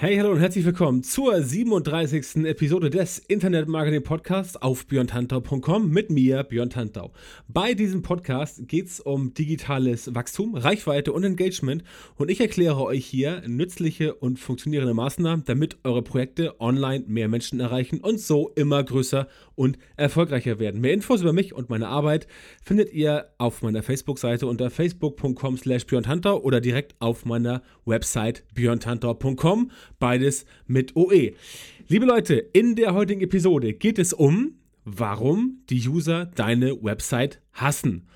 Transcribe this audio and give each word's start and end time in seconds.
Hey, 0.00 0.16
hallo 0.16 0.30
und 0.30 0.38
herzlich 0.38 0.64
willkommen 0.64 1.02
zur 1.02 1.42
37. 1.42 2.44
Episode 2.44 2.88
des 2.88 3.18
Internet 3.18 3.66
Marketing 3.66 4.04
Podcasts 4.04 4.56
auf 4.56 4.86
björntantau.com 4.86 5.90
mit 5.90 6.08
mir, 6.08 6.44
Björn 6.44 6.70
Tantau. 6.70 7.10
Bei 7.48 7.74
diesem 7.74 8.02
Podcast 8.02 8.68
geht 8.68 8.86
es 8.86 9.00
um 9.00 9.34
digitales 9.34 10.14
Wachstum, 10.14 10.54
Reichweite 10.54 11.12
und 11.12 11.24
Engagement 11.24 11.82
und 12.14 12.30
ich 12.30 12.40
erkläre 12.40 12.80
euch 12.80 13.06
hier 13.06 13.42
nützliche 13.48 14.14
und 14.14 14.38
funktionierende 14.38 14.94
Maßnahmen, 14.94 15.44
damit 15.46 15.78
eure 15.82 16.02
Projekte 16.02 16.60
online 16.60 17.02
mehr 17.08 17.26
Menschen 17.26 17.58
erreichen 17.58 17.98
und 17.98 18.20
so 18.20 18.52
immer 18.54 18.84
größer 18.84 19.26
und 19.56 19.80
erfolgreicher 19.96 20.60
werden. 20.60 20.80
Mehr 20.80 20.92
Infos 20.92 21.22
über 21.22 21.32
mich 21.32 21.52
und 21.52 21.70
meine 21.70 21.88
Arbeit 21.88 22.28
findet 22.62 22.92
ihr 22.92 23.32
auf 23.38 23.62
meiner 23.62 23.82
Facebook-Seite 23.82 24.46
unter 24.46 24.70
facebook.com 24.70 25.56
slash 25.56 25.86
björntantau 25.86 26.40
oder 26.40 26.60
direkt 26.60 26.94
auf 27.00 27.24
meiner 27.24 27.62
Website 27.84 28.44
björntantau.com 28.54 29.72
beides 29.98 30.46
mit 30.66 30.96
OE. 30.96 31.32
Liebe 31.88 32.06
Leute, 32.06 32.34
in 32.34 32.76
der 32.76 32.94
heutigen 32.94 33.20
Episode 33.20 33.72
geht 33.72 33.98
es 33.98 34.12
um, 34.12 34.58
warum 34.84 35.62
die 35.70 35.86
User 35.88 36.26
deine 36.26 36.82
Website 36.82 37.40
hassen. 37.52 38.08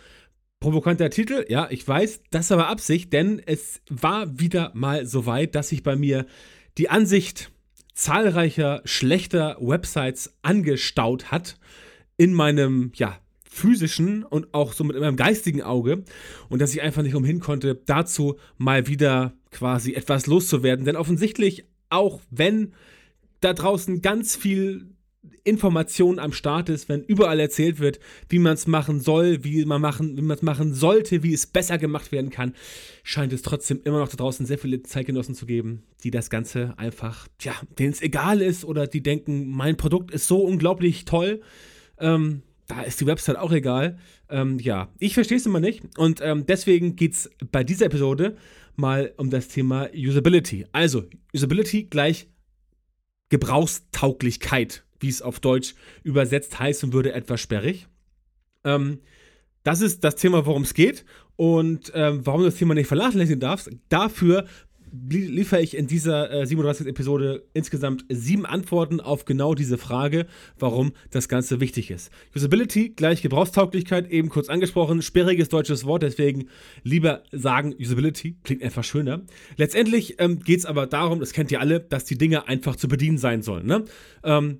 Provokanter 0.60 1.10
Titel, 1.10 1.44
ja, 1.48 1.68
ich 1.70 1.86
weiß, 1.86 2.22
das 2.30 2.52
aber 2.52 2.68
Absicht, 2.68 3.12
denn 3.12 3.42
es 3.44 3.80
war 3.88 4.38
wieder 4.38 4.70
mal 4.74 5.06
so 5.06 5.26
weit, 5.26 5.54
dass 5.54 5.70
sich 5.70 5.82
bei 5.82 5.96
mir 5.96 6.26
die 6.78 6.88
Ansicht 6.88 7.50
zahlreicher 7.94 8.80
schlechter 8.84 9.56
Websites 9.60 10.36
angestaut 10.42 11.30
hat 11.30 11.58
in 12.16 12.32
meinem, 12.32 12.92
ja, 12.94 13.18
physischen 13.52 14.24
und 14.24 14.54
auch 14.54 14.72
so 14.72 14.82
mit 14.82 14.98
meinem 14.98 15.16
geistigen 15.16 15.62
Auge 15.62 16.04
und 16.48 16.62
dass 16.62 16.72
ich 16.72 16.80
einfach 16.80 17.02
nicht 17.02 17.14
umhin 17.14 17.38
konnte, 17.38 17.74
dazu 17.74 18.38
mal 18.56 18.86
wieder 18.86 19.34
quasi 19.50 19.92
etwas 19.92 20.26
loszuwerden. 20.26 20.86
Denn 20.86 20.96
offensichtlich, 20.96 21.66
auch 21.92 22.20
wenn 22.30 22.72
da 23.40 23.52
draußen 23.52 24.02
ganz 24.02 24.36
viel 24.36 24.92
Information 25.44 26.18
am 26.18 26.32
Start 26.32 26.68
ist, 26.68 26.88
wenn 26.88 27.02
überall 27.02 27.40
erzählt 27.40 27.80
wird, 27.80 27.98
wie 28.28 28.38
man 28.38 28.54
es 28.54 28.66
machen 28.66 29.00
soll, 29.00 29.42
wie 29.44 29.64
man 29.64 29.80
machen, 29.80 30.16
wie 30.16 30.22
man 30.22 30.36
es 30.36 30.42
machen 30.42 30.72
sollte, 30.72 31.22
wie 31.22 31.32
es 31.32 31.46
besser 31.46 31.78
gemacht 31.78 32.12
werden 32.12 32.30
kann, 32.30 32.54
scheint 33.02 33.32
es 33.32 33.42
trotzdem 33.42 33.80
immer 33.84 33.98
noch 33.98 34.08
da 34.08 34.16
draußen 34.16 34.46
sehr 34.46 34.58
viele 34.58 34.82
Zeitgenossen 34.82 35.34
zu 35.34 35.46
geben, 35.46 35.82
die 36.04 36.10
das 36.10 36.30
Ganze 36.30 36.74
einfach, 36.76 37.26
ja, 37.40 37.54
denen 37.78 37.92
es 37.92 38.02
egal 38.02 38.40
ist 38.40 38.64
oder 38.64 38.86
die 38.86 39.02
denken, 39.02 39.48
mein 39.48 39.76
Produkt 39.76 40.12
ist 40.12 40.28
so 40.28 40.38
unglaublich 40.38 41.04
toll. 41.04 41.40
Ähm, 41.98 42.42
da 42.68 42.82
ist 42.82 43.00
die 43.00 43.06
Website 43.06 43.36
auch 43.36 43.52
egal. 43.52 43.98
Ähm, 44.28 44.58
ja, 44.60 44.88
ich 44.98 45.14
verstehe 45.14 45.38
es 45.38 45.46
immer 45.46 45.60
nicht 45.60 45.82
und 45.98 46.20
ähm, 46.22 46.46
deswegen 46.46 46.96
geht 46.96 47.12
es 47.12 47.30
bei 47.50 47.64
dieser 47.64 47.86
Episode 47.86 48.36
mal 48.76 49.12
um 49.16 49.30
das 49.30 49.48
Thema 49.48 49.88
Usability. 49.94 50.66
Also, 50.72 51.04
Usability 51.34 51.84
gleich 51.84 52.28
Gebrauchstauglichkeit, 53.28 54.84
wie 55.00 55.08
es 55.08 55.22
auf 55.22 55.40
Deutsch 55.40 55.74
übersetzt 56.02 56.58
heißen 56.58 56.92
würde, 56.92 57.12
etwas 57.12 57.40
sperrig. 57.40 57.86
Ähm, 58.64 59.00
das 59.62 59.80
ist 59.80 60.04
das 60.04 60.16
Thema, 60.16 60.44
worum 60.46 60.62
es 60.62 60.74
geht 60.74 61.04
und 61.36 61.92
ähm, 61.94 62.26
warum 62.26 62.42
du 62.42 62.46
das 62.46 62.56
Thema 62.56 62.74
nicht 62.74 62.88
vernachlässigen 62.88 63.40
darfst. 63.40 63.70
Dafür 63.88 64.46
liefere 64.92 65.62
ich 65.62 65.76
in 65.76 65.86
dieser 65.86 66.30
äh, 66.30 66.46
37. 66.46 66.86
Episode 66.86 67.44
insgesamt 67.54 68.04
sieben 68.08 68.44
Antworten 68.44 69.00
auf 69.00 69.24
genau 69.24 69.54
diese 69.54 69.78
Frage, 69.78 70.26
warum 70.58 70.92
das 71.10 71.28
Ganze 71.28 71.60
wichtig 71.60 71.90
ist. 71.90 72.10
Usability 72.34 72.90
gleich 72.90 73.22
Gebrauchstauglichkeit, 73.22 74.10
eben 74.10 74.28
kurz 74.28 74.48
angesprochen, 74.48 75.00
sperriges 75.02 75.48
deutsches 75.48 75.84
Wort, 75.86 76.02
deswegen 76.02 76.48
lieber 76.82 77.22
sagen 77.32 77.74
Usability, 77.78 78.36
klingt 78.44 78.62
einfach 78.62 78.84
schöner. 78.84 79.22
Letztendlich 79.56 80.20
ähm, 80.20 80.40
geht 80.40 80.60
es 80.60 80.66
aber 80.66 80.86
darum, 80.86 81.20
das 81.20 81.32
kennt 81.32 81.50
ihr 81.50 81.60
alle, 81.60 81.80
dass 81.80 82.04
die 82.04 82.18
Dinge 82.18 82.46
einfach 82.46 82.76
zu 82.76 82.88
bedienen 82.88 83.18
sein 83.18 83.42
sollen. 83.42 83.66
Ne? 83.66 83.84
Ähm, 84.24 84.58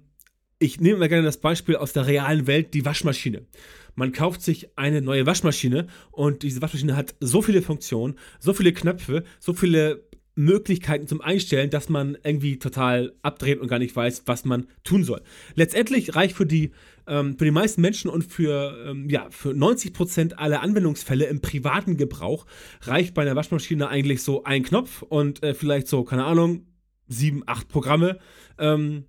ich 0.59 0.81
nehme 0.81 0.99
mal 0.99 1.09
gerne 1.09 1.25
das 1.25 1.39
Beispiel 1.39 1.77
aus 1.77 1.93
der 1.93 2.07
realen 2.07 2.47
Welt, 2.47 2.73
die 2.73 2.85
Waschmaschine. 2.85 3.47
Man 3.95 4.13
kauft 4.13 4.41
sich 4.41 4.79
eine 4.79 5.03
neue 5.03 5.27
Waschmaschine 5.27 5.89
und 6.11 6.43
diese 6.43 6.63
Waschmaschine 6.63 6.97
hat 6.97 7.15
so 7.21 7.43
viele 7.43 7.61
Funktionen, 7.61 8.15
so 8.39 8.55
viele 8.55 8.73
Knöpfe, 8.73 9.25
so 9.39 9.53
viele 9.53 10.05
Möglichkeiten 10.35 11.07
zum 11.07 11.21
Einstellen, 11.21 11.71
dass 11.71 11.89
man 11.89 12.17
irgendwie 12.25 12.59
total 12.59 13.13
abdreht 13.23 13.61
und 13.61 13.69
gar 13.69 13.79
nicht 13.79 13.95
weiß, 13.95 14.23
was 14.27 14.45
man 14.45 14.67
tun 14.83 15.05
soll. 15.05 15.23
Letztendlich 15.55 16.15
reicht 16.15 16.37
für 16.37 16.47
die, 16.47 16.73
ähm, 17.07 17.37
für 17.37 17.45
die 17.45 17.51
meisten 17.51 17.81
Menschen 17.81 18.11
und 18.11 18.25
für, 18.25 18.87
ähm, 18.87 19.11
ja, 19.11 19.29
für 19.31 19.53
90% 19.53 20.39
aller 20.39 20.63
Anwendungsfälle 20.63 21.27
im 21.27 21.41
privaten 21.41 21.97
Gebrauch 21.97 22.47
reicht 22.83 23.15
bei 23.15 23.23
einer 23.23 23.37
Waschmaschine 23.37 23.89
eigentlich 23.89 24.23
so 24.23 24.45
ein 24.45 24.63
Knopf 24.63 25.03
und 25.03 25.43
äh, 25.43 25.55
vielleicht 25.55 25.89
so, 25.89 26.05
keine 26.05 26.25
Ahnung, 26.25 26.67
sieben, 27.09 27.43
acht 27.47 27.69
Programme. 27.69 28.19
Ähm, 28.59 29.05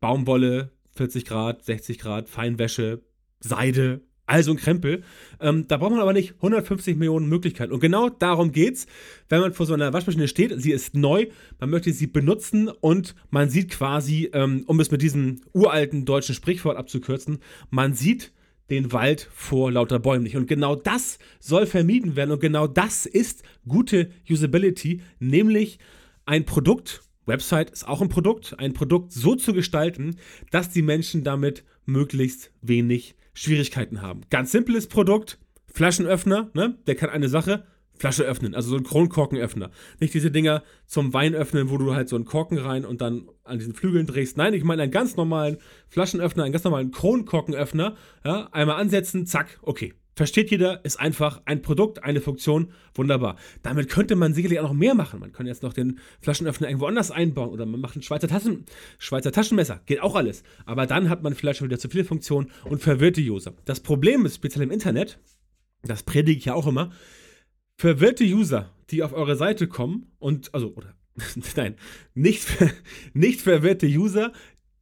Baumwolle, 0.00 0.72
40 0.92 1.24
Grad, 1.24 1.64
60 1.64 1.98
Grad, 1.98 2.28
Feinwäsche, 2.28 3.02
Seide, 3.40 4.02
also 4.32 4.52
ein 4.52 4.56
Krempel. 4.56 5.02
Ähm, 5.40 5.66
da 5.68 5.76
braucht 5.76 5.90
man 5.90 6.00
aber 6.00 6.14
nicht 6.14 6.34
150 6.36 6.96
Millionen 6.96 7.28
Möglichkeiten. 7.28 7.70
Und 7.70 7.80
genau 7.80 8.08
darum 8.08 8.50
geht's, 8.50 8.86
wenn 9.28 9.40
man 9.40 9.52
vor 9.52 9.66
so 9.66 9.74
einer 9.74 9.92
Waschmaschine 9.92 10.26
steht. 10.26 10.54
Sie 10.56 10.72
ist 10.72 10.94
neu, 10.94 11.26
man 11.60 11.68
möchte 11.68 11.92
sie 11.92 12.06
benutzen 12.06 12.68
und 12.68 13.14
man 13.30 13.50
sieht 13.50 13.70
quasi, 13.70 14.30
ähm, 14.32 14.64
um 14.66 14.80
es 14.80 14.90
mit 14.90 15.02
diesem 15.02 15.42
uralten 15.52 16.06
deutschen 16.06 16.34
Sprichwort 16.34 16.78
abzukürzen, 16.78 17.40
man 17.70 17.92
sieht 17.92 18.32
den 18.70 18.90
Wald 18.92 19.28
vor 19.34 19.70
lauter 19.70 19.98
Bäumen 19.98 20.24
nicht. 20.24 20.36
Und 20.36 20.46
genau 20.46 20.76
das 20.76 21.18
soll 21.38 21.66
vermieden 21.66 22.16
werden. 22.16 22.30
Und 22.30 22.40
genau 22.40 22.66
das 22.66 23.04
ist 23.04 23.42
gute 23.68 24.08
Usability, 24.30 25.02
nämlich 25.18 25.78
ein 26.24 26.46
Produkt, 26.46 27.02
Website 27.26 27.70
ist 27.70 27.86
auch 27.86 28.00
ein 28.00 28.08
Produkt, 28.08 28.58
ein 28.58 28.72
Produkt 28.72 29.12
so 29.12 29.34
zu 29.34 29.52
gestalten, 29.52 30.16
dass 30.50 30.70
die 30.70 30.82
Menschen 30.82 31.22
damit 31.22 31.64
möglichst 31.84 32.50
wenig 32.62 33.14
Schwierigkeiten 33.34 34.02
haben. 34.02 34.22
Ganz 34.30 34.52
simples 34.52 34.86
Produkt, 34.88 35.38
Flaschenöffner, 35.72 36.50
ne? 36.54 36.78
der 36.86 36.94
kann 36.94 37.10
eine 37.10 37.28
Sache, 37.28 37.64
Flasche 37.98 38.24
öffnen, 38.24 38.54
also 38.54 38.70
so 38.70 38.76
ein 38.76 38.82
Kronkorkenöffner. 38.82 39.70
Nicht 40.00 40.14
diese 40.14 40.30
Dinger 40.30 40.64
zum 40.86 41.14
Wein 41.14 41.34
öffnen, 41.34 41.70
wo 41.70 41.78
du 41.78 41.94
halt 41.94 42.08
so 42.08 42.16
einen 42.16 42.24
Korken 42.24 42.58
rein 42.58 42.84
und 42.84 43.00
dann 43.00 43.28
an 43.44 43.58
diesen 43.58 43.74
Flügeln 43.74 44.06
drehst. 44.06 44.36
Nein, 44.36 44.54
ich 44.54 44.64
meine 44.64 44.82
einen 44.82 44.92
ganz 44.92 45.16
normalen 45.16 45.58
Flaschenöffner, 45.88 46.42
einen 46.42 46.52
ganz 46.52 46.64
normalen 46.64 46.90
Kronkorkenöffner. 46.90 47.96
Ja, 48.24 48.48
einmal 48.50 48.80
ansetzen, 48.80 49.26
zack, 49.26 49.58
okay. 49.62 49.94
Versteht 50.22 50.52
jeder, 50.52 50.84
ist 50.84 51.00
einfach 51.00 51.42
ein 51.46 51.62
Produkt, 51.62 52.04
eine 52.04 52.20
Funktion, 52.20 52.72
wunderbar. 52.94 53.34
Damit 53.64 53.88
könnte 53.88 54.14
man 54.14 54.34
sicherlich 54.34 54.60
auch 54.60 54.68
noch 54.68 54.72
mehr 54.72 54.94
machen. 54.94 55.18
Man 55.18 55.32
könnte 55.32 55.50
jetzt 55.50 55.64
noch 55.64 55.72
den 55.72 55.98
Flaschenöffner 56.20 56.68
irgendwo 56.68 56.86
anders 56.86 57.10
einbauen 57.10 57.50
oder 57.50 57.66
man 57.66 57.80
macht 57.80 57.96
ein 57.96 58.02
Schweizer, 58.02 58.28
Taschen, 58.28 58.64
Schweizer 59.00 59.32
Taschenmesser, 59.32 59.80
geht 59.84 60.00
auch 60.00 60.14
alles. 60.14 60.44
Aber 60.64 60.86
dann 60.86 61.08
hat 61.08 61.24
man 61.24 61.34
vielleicht 61.34 61.58
schon 61.58 61.66
wieder 61.66 61.80
zu 61.80 61.88
viele 61.88 62.04
Funktionen 62.04 62.52
und 62.62 62.80
verwirrt 62.80 63.16
die 63.16 63.28
User. 63.28 63.52
Das 63.64 63.80
Problem 63.80 64.24
ist, 64.24 64.36
speziell 64.36 64.62
im 64.62 64.70
Internet, 64.70 65.18
das 65.82 66.04
predige 66.04 66.38
ich 66.38 66.44
ja 66.44 66.54
auch 66.54 66.68
immer, 66.68 66.92
verwirrte 67.76 68.22
User, 68.22 68.70
die 68.90 69.02
auf 69.02 69.12
eure 69.14 69.34
Seite 69.34 69.66
kommen 69.66 70.12
und, 70.20 70.54
also, 70.54 70.72
oder, 70.76 70.94
nein, 71.56 71.74
nicht, 72.14 72.46
nicht 73.12 73.40
verwirrte 73.40 73.88
User, 73.88 74.30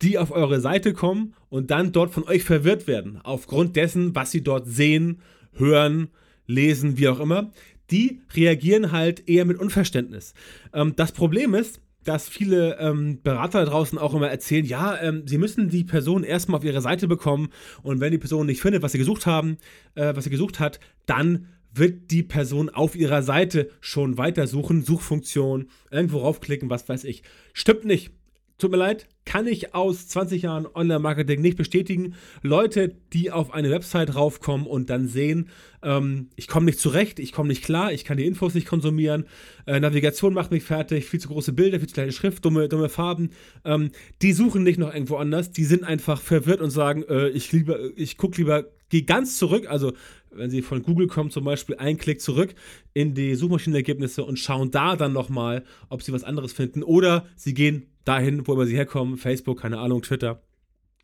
die 0.03 0.19
auf 0.19 0.31
eure 0.31 0.61
Seite 0.61 0.93
kommen 0.93 1.35
und 1.49 1.71
dann 1.71 1.93
dort 1.93 2.13
von 2.13 2.25
euch 2.25 2.45
verwirrt 2.45 2.87
werden, 2.87 3.21
aufgrund 3.23 3.77
dessen, 3.77 4.15
was 4.15 4.31
sie 4.31 4.43
dort 4.43 4.67
sehen, 4.67 5.21
hören, 5.53 6.09
lesen, 6.47 6.99
wie 6.99 7.09
auch 7.09 7.21
immer, 7.21 7.51
die 7.91 8.21
reagieren 8.35 8.93
halt 8.93 9.29
eher 9.29 9.45
mit 9.45 9.59
Unverständnis. 9.59 10.35
Ähm, 10.73 10.95
das 10.97 11.13
Problem 11.13 11.55
ist, 11.55 11.81
dass 12.05 12.29
viele 12.29 12.79
ähm, 12.79 13.21
Berater 13.23 13.65
da 13.65 13.71
draußen 13.71 13.99
auch 13.99 14.15
immer 14.15 14.29
erzählen, 14.29 14.65
ja, 14.65 14.99
ähm, 15.01 15.25
sie 15.27 15.39
müssen 15.39 15.69
die 15.69 15.85
Person 15.85 16.25
erstmal 16.25 16.59
auf 16.59 16.65
ihre 16.65 16.81
Seite 16.81 17.09
bekommen 17.09 17.51
und 17.83 18.01
wenn 18.01 18.13
die 18.13 18.19
Person 18.19 18.47
nicht 18.47 18.63
findet, 18.63 18.83
was 18.83 18.93
sie 18.93 18.99
gesucht 18.99 19.27
haben, 19.27 19.59
äh, 19.97 20.15
was 20.15 20.25
sie 20.25 20.31
gesucht 20.31 20.61
hat, 20.61 20.81
dann 21.07 21.47
wird 21.73 22.11
die 22.11 22.23
Person 22.23 22.69
auf 22.69 22.97
ihrer 22.97 23.23
Seite 23.23 23.71
schon 23.81 24.19
weitersuchen, 24.19 24.83
Suchfunktion, 24.83 25.69
irgendwo 25.91 26.19
raufklicken, 26.19 26.71
was 26.71 26.89
weiß 26.89 27.05
ich. 27.05 27.23
Stimmt 27.53 27.85
nicht 27.85 28.13
tut 28.61 28.71
mir 28.71 28.77
leid, 28.77 29.07
kann 29.25 29.47
ich 29.47 29.75
aus 29.75 30.09
20 30.09 30.43
Jahren 30.43 30.67
Online-Marketing 30.67 31.41
nicht 31.41 31.57
bestätigen. 31.57 32.15
Leute, 32.43 32.97
die 33.13 33.31
auf 33.31 33.53
eine 33.53 33.71
Website 33.71 34.15
raufkommen 34.15 34.67
und 34.67 34.91
dann 34.91 35.09
sehen, 35.09 35.49
ähm, 35.83 36.31
ich 36.37 36.49
komme 36.49 36.67
nicht 36.67 36.79
zurecht, 36.79 37.19
ich 37.19 37.33
komme 37.33 37.49
nicht 37.49 37.65
klar, 37.65 37.93
ich 37.93 38.05
kann 38.05 38.17
die 38.17 38.27
Infos 38.27 38.55
nicht 38.55 38.67
konsumieren, 38.67 39.27
äh, 39.67 39.81
Navigation 39.81 40.35
macht 40.35 40.51
mich 40.51 40.63
fertig, 40.63 41.07
viel 41.07 41.21
zu 41.21 41.29
große 41.29 41.53
Bilder, 41.53 41.79
viel 41.79 41.89
zu 41.89 41.95
kleine 41.95 42.13
Schrift, 42.13 42.45
dumme, 42.45 42.69
dumme 42.69 42.89
Farben, 42.89 43.31
ähm, 43.65 43.91
die 44.23 44.33
suchen 44.33 44.63
nicht 44.63 44.79
noch 44.79 44.93
irgendwo 44.93 45.17
anders, 45.17 45.53
die 45.53 45.65
sind 45.65 45.85
einfach 45.85 46.21
verwirrt 46.21 46.61
und 46.61 46.71
sagen, 46.71 47.05
äh, 47.09 47.29
ich, 47.29 47.53
ich 47.97 48.17
gucke 48.17 48.37
lieber, 48.39 48.67
gehe 48.89 49.03
ganz 49.03 49.39
zurück, 49.39 49.67
also 49.69 49.93
wenn 50.33 50.51
sie 50.51 50.63
von 50.63 50.83
Google 50.83 51.07
kommen, 51.07 51.31
zum 51.31 51.45
Beispiel 51.45 51.77
einen 51.77 51.99
Klick 51.99 52.21
zurück 52.21 52.55
in 52.93 53.15
die 53.15 53.35
Suchmaschinenergebnisse 53.35 54.25
und 54.25 54.39
schauen 54.39 54.71
da 54.71 54.97
dann 54.97 55.13
nochmal, 55.13 55.65
ob 55.89 56.03
sie 56.03 56.13
was 56.13 56.25
anderes 56.25 56.53
finden. 56.53 56.83
Oder 56.83 57.27
sie 57.37 57.55
gehen 57.55 57.87
dahin, 58.05 58.47
wo 58.47 58.55
immer 58.55 58.67
sie 58.67 58.77
herkommen, 58.77 59.17
Facebook, 59.17 59.61
keine 59.61 59.79
Ahnung, 59.79 60.03
Twitter 60.03 60.43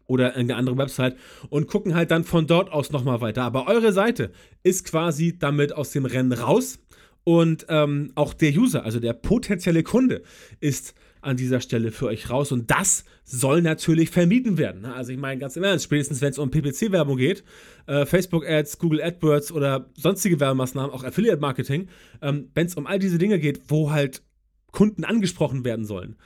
oder 0.07 0.29
irgendeine 0.29 0.57
andere 0.57 0.79
Website 0.79 1.17
und 1.49 1.67
gucken 1.67 1.95
halt 1.95 2.11
dann 2.11 2.25
von 2.25 2.47
dort 2.47 2.71
aus 2.73 2.91
nochmal 2.91 3.21
weiter. 3.21 3.43
Aber 3.43 3.67
eure 3.67 3.93
Seite 3.93 4.31
ist 4.63 4.85
quasi 4.85 5.37
damit 5.39 5.73
aus 5.73 5.91
dem 5.91 6.05
Rennen 6.07 6.33
raus 6.33 6.79
und 7.25 7.67
ähm, 7.69 8.13
auch 8.15 8.35
der 8.35 8.53
User, 8.53 8.85
also 8.85 9.01
der 9.01 9.13
potenzielle 9.13 9.83
Kunde, 9.83 10.23
ist 10.61 10.95
an 11.23 11.37
dieser 11.37 11.61
Stelle 11.61 11.91
für 11.91 12.07
euch 12.07 12.31
raus. 12.31 12.53
Und 12.53 12.71
das 12.71 13.05
soll 13.25 13.63
natürlich 13.63 14.11
vermieden 14.11 14.59
werden. 14.59 14.83
Ne? 14.83 14.95
Also 14.95 15.11
ich 15.11 15.19
meine 15.19 15.41
ganz 15.41 15.57
im 15.57 15.65
Ernst, 15.65 15.85
spätestens 15.85 16.21
wenn 16.21 16.31
es 16.31 16.39
um 16.39 16.53
PPC-Werbung 16.53 17.17
geht, 17.17 17.43
äh, 17.89 18.07
Facebook-Ads, 18.07 18.79
Google 18.79 19.03
AdWords 19.03 19.51
oder 19.51 19.91
sonstige 19.97 20.39
Werbemaßnahmen, 20.39 20.93
auch 20.93 21.03
Affiliate-Marketing, 21.03 21.89
ähm, 22.23 22.51
wenn 22.55 22.67
es 22.69 22.77
um 22.77 22.87
all 22.87 23.01
diese 23.01 23.19
Dinge 23.19 23.41
geht, 23.41 23.63
wo 23.67 23.91
halt 23.91 24.23
Kunden 24.71 25.03
angesprochen 25.03 25.65
werden 25.65 25.85
sollen, 25.85 26.17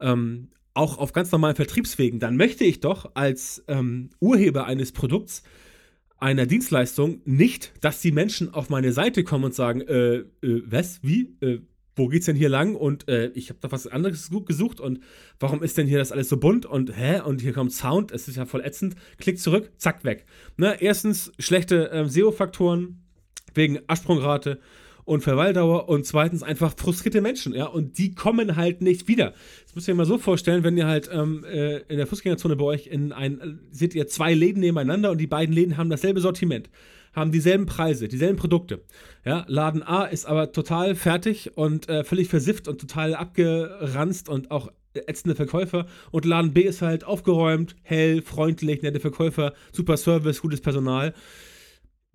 ähm, 0.00 0.48
auch 0.74 0.98
auf 0.98 1.12
ganz 1.12 1.32
normalen 1.32 1.56
Vertriebswegen, 1.56 2.20
dann 2.20 2.36
möchte 2.36 2.64
ich 2.64 2.80
doch 2.80 3.12
als 3.14 3.64
ähm, 3.66 4.10
Urheber 4.20 4.66
eines 4.66 4.92
Produkts 4.92 5.42
einer 6.18 6.46
Dienstleistung 6.46 7.20
nicht, 7.24 7.72
dass 7.80 8.00
die 8.00 8.12
Menschen 8.12 8.52
auf 8.52 8.70
meine 8.70 8.92
Seite 8.92 9.24
kommen 9.24 9.44
und 9.44 9.54
sagen, 9.54 9.80
äh, 9.82 10.16
äh, 10.16 10.62
was, 10.66 11.00
wie, 11.02 11.36
äh, 11.40 11.60
wo 11.94 12.08
geht's 12.08 12.26
denn 12.26 12.36
hier 12.36 12.48
lang? 12.48 12.74
Und 12.74 13.08
äh, 13.08 13.28
ich 13.28 13.48
habe 13.48 13.58
da 13.60 13.70
was 13.72 13.86
anderes 13.86 14.30
gesucht 14.44 14.80
und 14.80 15.00
warum 15.40 15.62
ist 15.62 15.78
denn 15.78 15.86
hier 15.86 15.98
das 15.98 16.12
alles 16.12 16.28
so 16.28 16.36
bunt? 16.36 16.66
Und 16.66 16.96
hä? 16.96 17.20
Und 17.20 17.40
hier 17.40 17.52
kommt 17.52 17.72
Sound, 17.72 18.12
es 18.12 18.28
ist 18.28 18.36
ja 18.36 18.44
voll 18.44 18.62
ätzend. 18.62 18.96
Klick 19.18 19.38
zurück, 19.38 19.72
zack, 19.78 20.04
weg. 20.04 20.26
Ne? 20.56 20.76
Erstens 20.80 21.32
schlechte 21.38 21.90
äh, 21.90 22.08
SEO-Faktoren 22.08 23.02
wegen 23.54 23.80
Absprungrate 23.86 24.60
und 25.06 25.22
Verweildauer 25.22 25.88
und 25.88 26.04
zweitens 26.04 26.42
einfach 26.42 26.74
frustrierte 26.76 27.22
Menschen, 27.22 27.54
ja, 27.54 27.66
und 27.66 27.96
die 27.96 28.14
kommen 28.14 28.56
halt 28.56 28.82
nicht 28.82 29.08
wieder. 29.08 29.32
Das 29.64 29.74
müsst 29.74 29.88
ihr 29.88 29.94
euch 29.94 29.98
mal 29.98 30.04
so 30.04 30.18
vorstellen, 30.18 30.64
wenn 30.64 30.76
ihr 30.76 30.86
halt 30.86 31.08
ähm, 31.10 31.44
äh, 31.44 31.78
in 31.88 31.96
der 31.96 32.06
Fußgängerzone 32.06 32.56
bei 32.56 32.64
euch 32.64 32.88
in 32.88 33.12
ein, 33.12 33.60
seht 33.70 33.94
ihr 33.94 34.08
zwei 34.08 34.34
Läden 34.34 34.60
nebeneinander 34.60 35.10
und 35.10 35.18
die 35.18 35.26
beiden 35.26 35.54
Läden 35.54 35.78
haben 35.78 35.88
dasselbe 35.88 36.20
Sortiment 36.20 36.68
haben 37.14 37.32
dieselben 37.32 37.64
Preise, 37.64 38.08
dieselben 38.08 38.36
Produkte. 38.36 38.82
Ja, 39.24 39.46
Laden 39.48 39.82
A 39.82 40.04
ist 40.04 40.26
aber 40.26 40.52
total 40.52 40.94
fertig 40.94 41.56
und 41.56 41.88
äh, 41.88 42.04
völlig 42.04 42.28
versifft 42.28 42.68
und 42.68 42.78
total 42.78 43.14
abgeranzt 43.14 44.28
und 44.28 44.50
auch 44.50 44.70
ätzende 44.94 45.34
Verkäufer. 45.34 45.86
Und 46.10 46.26
Laden 46.26 46.52
B 46.52 46.62
ist 46.62 46.82
halt 46.82 47.04
aufgeräumt, 47.04 47.74
hell, 47.82 48.20
freundlich, 48.20 48.82
nette 48.82 49.00
Verkäufer, 49.00 49.54
super 49.72 49.96
Service, 49.96 50.42
gutes 50.42 50.60
Personal. 50.60 51.14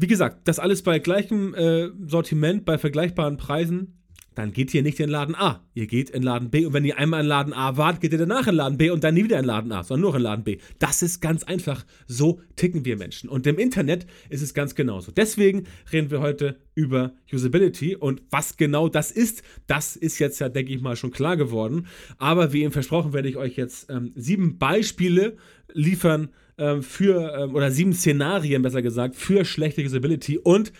Wie 0.01 0.07
gesagt, 0.07 0.47
das 0.47 0.57
alles 0.57 0.81
bei 0.81 0.97
gleichem 0.97 1.53
äh, 1.53 1.89
Sortiment, 2.07 2.65
bei 2.65 2.79
vergleichbaren 2.79 3.37
Preisen 3.37 4.01
dann 4.35 4.53
geht 4.53 4.73
ihr 4.73 4.81
nicht 4.81 4.99
in 5.01 5.09
Laden 5.09 5.35
A. 5.35 5.61
Ihr 5.73 5.87
geht 5.87 6.09
in 6.09 6.23
Laden 6.23 6.49
B. 6.49 6.65
Und 6.65 6.73
wenn 6.73 6.85
ihr 6.85 6.97
einmal 6.97 7.21
in 7.21 7.27
Laden 7.27 7.51
A 7.51 7.75
wart, 7.75 7.99
geht 7.99 8.13
ihr 8.13 8.17
danach 8.17 8.47
in 8.47 8.55
Laden 8.55 8.77
B 8.77 8.89
und 8.89 9.03
dann 9.03 9.13
nie 9.13 9.25
wieder 9.25 9.37
in 9.37 9.45
Laden 9.45 9.71
A, 9.73 9.83
sondern 9.83 10.01
nur 10.03 10.15
in 10.15 10.21
Laden 10.21 10.45
B. 10.45 10.57
Das 10.79 11.01
ist 11.01 11.19
ganz 11.19 11.43
einfach. 11.43 11.85
So 12.07 12.39
ticken 12.55 12.85
wir 12.85 12.97
Menschen. 12.97 13.29
Und 13.29 13.45
im 13.45 13.59
Internet 13.59 14.05
ist 14.29 14.41
es 14.41 14.53
ganz 14.53 14.73
genauso. 14.73 15.11
Deswegen 15.11 15.65
reden 15.91 16.11
wir 16.11 16.21
heute 16.21 16.57
über 16.75 17.13
Usability. 17.31 17.97
Und 17.97 18.21
was 18.29 18.55
genau 18.55 18.87
das 18.87 19.11
ist, 19.11 19.43
das 19.67 19.97
ist 19.97 20.17
jetzt 20.19 20.39
ja, 20.39 20.47
denke 20.47 20.73
ich 20.73 20.81
mal, 20.81 20.95
schon 20.95 21.11
klar 21.11 21.35
geworden. 21.35 21.87
Aber 22.17 22.53
wie 22.53 22.63
eben 22.63 22.71
versprochen, 22.71 23.11
werde 23.11 23.27
ich 23.27 23.35
euch 23.35 23.57
jetzt 23.57 23.89
ähm, 23.89 24.13
sieben 24.15 24.57
Beispiele 24.57 25.35
liefern 25.73 26.29
ähm, 26.61 26.83
für, 26.83 27.33
ähm, 27.35 27.55
oder 27.55 27.71
sieben 27.71 27.93
Szenarien, 27.93 28.61
besser 28.61 28.83
gesagt, 28.83 29.15
für 29.15 29.43
schlechte 29.45 29.83
Usability 29.83 30.37
und 30.37 30.71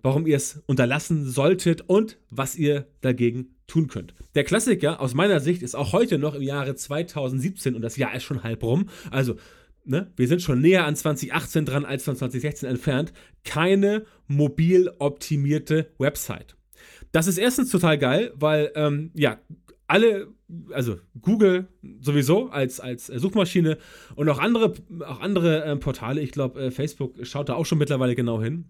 warum 0.00 0.24
ihr 0.26 0.36
es 0.36 0.62
unterlassen 0.66 1.28
solltet 1.28 1.82
und 1.88 2.16
was 2.30 2.54
ihr 2.54 2.86
dagegen 3.00 3.56
tun 3.66 3.88
könnt. 3.88 4.14
Der 4.36 4.44
Klassiker 4.44 5.00
aus 5.00 5.14
meiner 5.14 5.40
Sicht 5.40 5.62
ist 5.62 5.74
auch 5.74 5.92
heute 5.92 6.18
noch 6.18 6.36
im 6.36 6.42
Jahre 6.42 6.76
2017 6.76 7.74
und 7.74 7.82
das 7.82 7.96
Jahr 7.96 8.14
ist 8.14 8.22
schon 8.22 8.44
halb 8.44 8.62
rum. 8.62 8.88
Also, 9.10 9.34
ne, 9.84 10.12
wir 10.14 10.28
sind 10.28 10.42
schon 10.42 10.60
näher 10.60 10.86
an 10.86 10.94
2018 10.94 11.64
dran 11.64 11.84
als 11.84 12.04
von 12.04 12.14
2016 12.14 12.68
entfernt. 12.68 13.12
Keine 13.44 14.04
mobil 14.28 14.92
optimierte 15.00 15.90
Website. 15.98 16.56
Das 17.10 17.26
ist 17.26 17.38
erstens 17.38 17.70
total 17.70 17.98
geil, 17.98 18.32
weil, 18.36 18.70
ähm, 18.76 19.10
ja, 19.14 19.40
alle, 19.88 20.28
also 20.70 20.98
Google 21.20 21.68
sowieso 22.00 22.48
als, 22.50 22.80
als 22.80 23.06
Suchmaschine 23.06 23.78
und 24.14 24.28
auch 24.28 24.38
andere, 24.38 24.74
auch 25.00 25.20
andere 25.20 25.64
äh, 25.64 25.76
Portale, 25.76 26.20
ich 26.20 26.32
glaube, 26.32 26.60
äh, 26.60 26.70
Facebook 26.70 27.14
schaut 27.26 27.48
da 27.48 27.54
auch 27.54 27.66
schon 27.66 27.78
mittlerweile 27.78 28.14
genau 28.14 28.40
hin, 28.40 28.66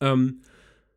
ähm, 0.00 0.42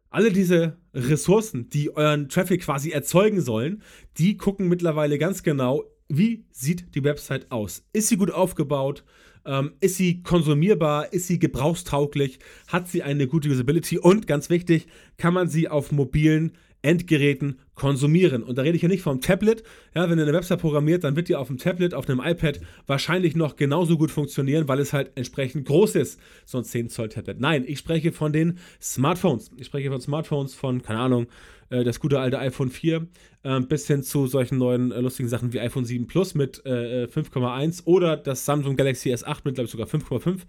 alle 0.09 0.31
diese 0.31 0.77
Ressourcen, 0.93 1.69
die 1.69 1.95
euren 1.95 2.27
Traffic 2.27 2.61
quasi 2.61 2.91
erzeugen 2.91 3.39
sollen, 3.41 3.81
die 4.17 4.35
gucken 4.35 4.67
mittlerweile 4.67 5.17
ganz 5.17 5.41
genau, 5.41 5.85
wie 6.09 6.45
sieht 6.51 6.93
die 6.95 7.03
Website 7.05 7.49
aus? 7.51 7.85
Ist 7.93 8.09
sie 8.09 8.17
gut 8.17 8.31
aufgebaut? 8.31 9.05
Ähm, 9.45 9.73
ist 9.79 9.95
sie 9.95 10.21
konsumierbar? 10.21 11.13
Ist 11.13 11.27
sie 11.27 11.39
gebrauchstauglich? 11.39 12.39
Hat 12.67 12.89
sie 12.89 13.03
eine 13.03 13.27
gute 13.27 13.49
Usability? 13.49 13.97
Und 13.97 14.27
ganz 14.27 14.49
wichtig, 14.49 14.87
kann 15.17 15.33
man 15.33 15.47
sie 15.47 15.69
auf 15.69 15.93
mobilen 15.93 16.51
Endgeräten 16.81 17.59
konsumieren. 17.75 18.43
Und 18.43 18.57
da 18.57 18.63
rede 18.63 18.75
ich 18.75 18.81
ja 18.81 18.87
nicht 18.87 19.03
vom 19.03 19.21
Tablet. 19.21 19.63
Ja, 19.93 20.09
wenn 20.09 20.17
ihr 20.17 20.23
eine 20.23 20.33
Website 20.33 20.59
programmiert, 20.59 21.03
dann 21.03 21.15
wird 21.15 21.29
die 21.29 21.35
auf 21.35 21.47
dem 21.47 21.57
Tablet, 21.57 21.93
auf 21.93 22.09
einem 22.09 22.21
iPad 22.23 22.59
wahrscheinlich 22.87 23.35
noch 23.35 23.55
genauso 23.55 23.97
gut 23.97 24.11
funktionieren, 24.11 24.67
weil 24.67 24.79
es 24.79 24.93
halt 24.93 25.11
entsprechend 25.15 25.67
groß 25.67 25.95
ist, 25.95 26.19
so 26.45 26.57
ein 26.57 26.63
10 26.63 26.89
Zoll 26.89 27.09
Tablet. 27.09 27.39
Nein, 27.39 27.63
ich 27.67 27.79
spreche 27.79 28.11
von 28.11 28.33
den 28.33 28.57
Smartphones. 28.81 29.51
Ich 29.57 29.67
spreche 29.67 29.89
von 29.89 30.01
Smartphones 30.01 30.53
von, 30.53 30.81
keine 30.81 30.99
Ahnung, 30.99 31.27
äh, 31.71 31.83
das 31.83 31.99
gute 31.99 32.19
alte 32.19 32.37
iPhone 32.37 32.69
4 32.69 33.07
äh, 33.43 33.59
bis 33.61 33.87
hin 33.87 34.03
zu 34.03 34.27
solchen 34.27 34.57
neuen 34.57 34.91
äh, 34.91 34.99
lustigen 35.01 35.29
Sachen 35.29 35.53
wie 35.53 35.59
iPhone 35.59 35.85
7 35.85 36.05
Plus 36.05 36.35
mit 36.35 36.61
5,1 36.61 37.85
oder 37.85 38.17
das 38.17 38.45
Samsung 38.45 38.75
Galaxy 38.75 39.13
S8 39.13 39.39
mit, 39.45 39.55
glaube 39.55 39.65
ich, 39.65 39.71
sogar 39.71 39.87
5,5. 39.87 40.41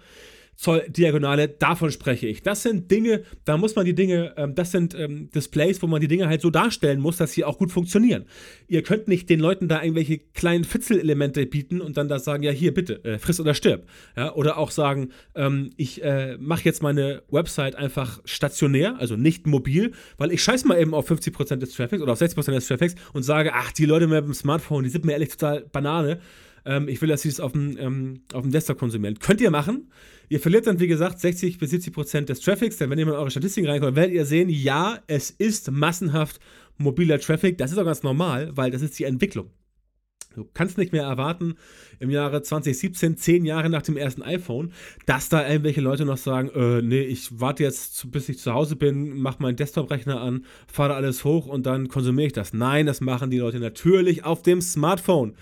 Zoll 0.56 0.84
Diagonale, 0.88 1.48
davon 1.48 1.90
spreche 1.90 2.26
ich. 2.26 2.42
Das 2.42 2.62
sind 2.62 2.90
Dinge, 2.90 3.22
da 3.44 3.56
muss 3.56 3.74
man 3.74 3.84
die 3.84 3.94
Dinge, 3.94 4.34
ähm, 4.36 4.54
das 4.54 4.70
sind 4.70 4.94
ähm, 4.94 5.30
Displays, 5.30 5.82
wo 5.82 5.86
man 5.86 6.00
die 6.00 6.08
Dinge 6.08 6.28
halt 6.28 6.40
so 6.40 6.50
darstellen 6.50 7.00
muss, 7.00 7.16
dass 7.16 7.32
sie 7.32 7.44
auch 7.44 7.58
gut 7.58 7.72
funktionieren. 7.72 8.26
Ihr 8.68 8.82
könnt 8.82 9.08
nicht 9.08 9.28
den 9.30 9.40
Leuten 9.40 9.68
da 9.68 9.82
irgendwelche 9.82 10.18
kleinen 10.18 10.64
Fitzelelemente 10.64 11.46
bieten 11.46 11.80
und 11.80 11.96
dann 11.96 12.08
da 12.08 12.18
sagen, 12.18 12.42
ja 12.42 12.50
hier 12.50 12.74
bitte, 12.74 13.02
äh, 13.04 13.18
friss 13.18 13.40
oder 13.40 13.54
stirb. 13.54 13.86
Ja, 14.16 14.34
oder 14.34 14.58
auch 14.58 14.70
sagen, 14.70 15.10
ähm, 15.34 15.70
ich 15.76 16.02
äh, 16.04 16.36
mache 16.38 16.64
jetzt 16.64 16.82
meine 16.82 17.22
Website 17.30 17.74
einfach 17.74 18.20
stationär, 18.24 18.96
also 18.98 19.16
nicht 19.16 19.46
mobil, 19.46 19.92
weil 20.18 20.32
ich 20.32 20.42
scheiß 20.42 20.64
mal 20.64 20.80
eben 20.80 20.94
auf 20.94 21.10
50% 21.10 21.56
des 21.56 21.74
Traffics 21.74 22.02
oder 22.02 22.12
auf 22.12 22.20
60% 22.20 22.52
des 22.52 22.66
Traffics 22.66 22.94
und 23.12 23.22
sage, 23.22 23.52
ach, 23.54 23.72
die 23.72 23.86
Leute 23.86 24.06
mit 24.06 24.24
dem 24.24 24.34
Smartphone, 24.34 24.84
die 24.84 24.90
sind 24.90 25.04
mir 25.04 25.12
ehrlich 25.12 25.30
total 25.30 25.62
Banane. 25.72 26.20
Ähm, 26.64 26.88
ich 26.88 27.00
will, 27.00 27.08
dass 27.08 27.22
sie 27.22 27.28
es 27.28 27.40
auf 27.40 27.52
dem, 27.52 27.76
ähm, 27.78 28.22
auf 28.32 28.42
dem 28.42 28.52
Desktop 28.52 28.78
konsumieren. 28.78 29.18
Könnt 29.18 29.40
ihr 29.40 29.50
machen. 29.50 29.90
Ihr 30.28 30.40
verliert 30.40 30.66
dann, 30.66 30.80
wie 30.80 30.86
gesagt, 30.86 31.20
60 31.20 31.58
bis 31.58 31.70
70 31.70 31.92
Prozent 31.92 32.28
des 32.28 32.40
Traffics. 32.40 32.78
Denn 32.78 32.90
wenn 32.90 32.98
ihr 32.98 33.06
mal 33.06 33.12
in 33.12 33.18
eure 33.18 33.30
Statistiken 33.30 33.68
reinkommt, 33.68 33.96
werdet 33.96 34.14
ihr 34.14 34.24
sehen, 34.24 34.48
ja, 34.48 34.98
es 35.06 35.30
ist 35.30 35.70
massenhaft 35.70 36.40
mobiler 36.78 37.18
Traffic. 37.18 37.58
Das 37.58 37.72
ist 37.72 37.78
auch 37.78 37.84
ganz 37.84 38.02
normal, 38.02 38.50
weil 38.54 38.70
das 38.70 38.82
ist 38.82 38.98
die 38.98 39.04
Entwicklung. 39.04 39.50
Du 40.34 40.48
kannst 40.54 40.78
nicht 40.78 40.92
mehr 40.92 41.04
erwarten, 41.04 41.54
im 41.98 42.10
Jahre 42.10 42.42
2017, 42.42 43.16
zehn 43.16 43.44
Jahre 43.44 43.68
nach 43.68 43.82
dem 43.82 43.96
ersten 43.96 44.22
iPhone, 44.22 44.72
dass 45.06 45.28
da 45.28 45.46
irgendwelche 45.46 45.80
Leute 45.80 46.04
noch 46.04 46.16
sagen, 46.16 46.50
äh, 46.54 46.82
nee, 46.82 47.02
ich 47.02 47.40
warte 47.40 47.62
jetzt, 47.62 48.10
bis 48.10 48.28
ich 48.28 48.38
zu 48.38 48.52
Hause 48.54 48.76
bin, 48.76 49.18
mach 49.18 49.38
meinen 49.38 49.56
Desktop-Rechner 49.56 50.20
an, 50.20 50.44
fahre 50.66 50.94
alles 50.94 51.24
hoch 51.24 51.46
und 51.46 51.66
dann 51.66 51.88
konsumiere 51.88 52.28
ich 52.28 52.32
das. 52.32 52.52
Nein, 52.52 52.86
das 52.86 53.00
machen 53.00 53.30
die 53.30 53.38
Leute 53.38 53.60
natürlich 53.60 54.24
auf 54.24 54.42
dem 54.42 54.60
Smartphone. 54.60 55.34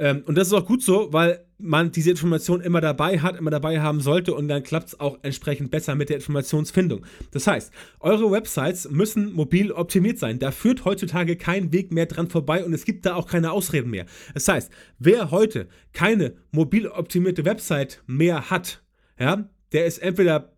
Ähm, 0.00 0.22
und 0.26 0.36
das 0.36 0.48
ist 0.48 0.54
auch 0.54 0.64
gut 0.64 0.82
so, 0.82 1.12
weil 1.12 1.44
man 1.58 1.92
diese 1.92 2.10
Information 2.10 2.62
immer 2.62 2.80
dabei 2.80 3.18
hat, 3.20 3.36
immer 3.38 3.50
dabei 3.50 3.80
haben 3.80 4.00
sollte 4.00 4.32
und 4.32 4.48
dann 4.48 4.62
klappt 4.62 4.88
es 4.88 5.00
auch 5.00 5.18
entsprechend 5.22 5.70
besser 5.70 5.94
mit 5.94 6.08
der 6.08 6.16
Informationsfindung. 6.16 7.04
Das 7.32 7.46
heißt, 7.46 7.70
eure 8.00 8.30
Websites 8.30 8.90
müssen 8.90 9.34
mobil 9.34 9.70
optimiert 9.70 10.18
sein. 10.18 10.38
Da 10.38 10.52
führt 10.52 10.86
heutzutage 10.86 11.36
kein 11.36 11.70
Weg 11.74 11.92
mehr 11.92 12.06
dran 12.06 12.30
vorbei 12.30 12.64
und 12.64 12.72
es 12.72 12.86
gibt 12.86 13.04
da 13.04 13.14
auch 13.14 13.26
keine 13.26 13.52
Ausreden 13.52 13.90
mehr. 13.90 14.06
Das 14.32 14.48
heißt, 14.48 14.72
wer 14.98 15.30
heute 15.30 15.68
keine 15.92 16.32
mobil 16.50 16.88
optimierte 16.88 17.44
Website 17.44 18.02
mehr 18.06 18.48
hat, 18.48 18.82
ja, 19.18 19.50
der 19.72 19.84
ist 19.84 19.98
entweder 19.98 20.52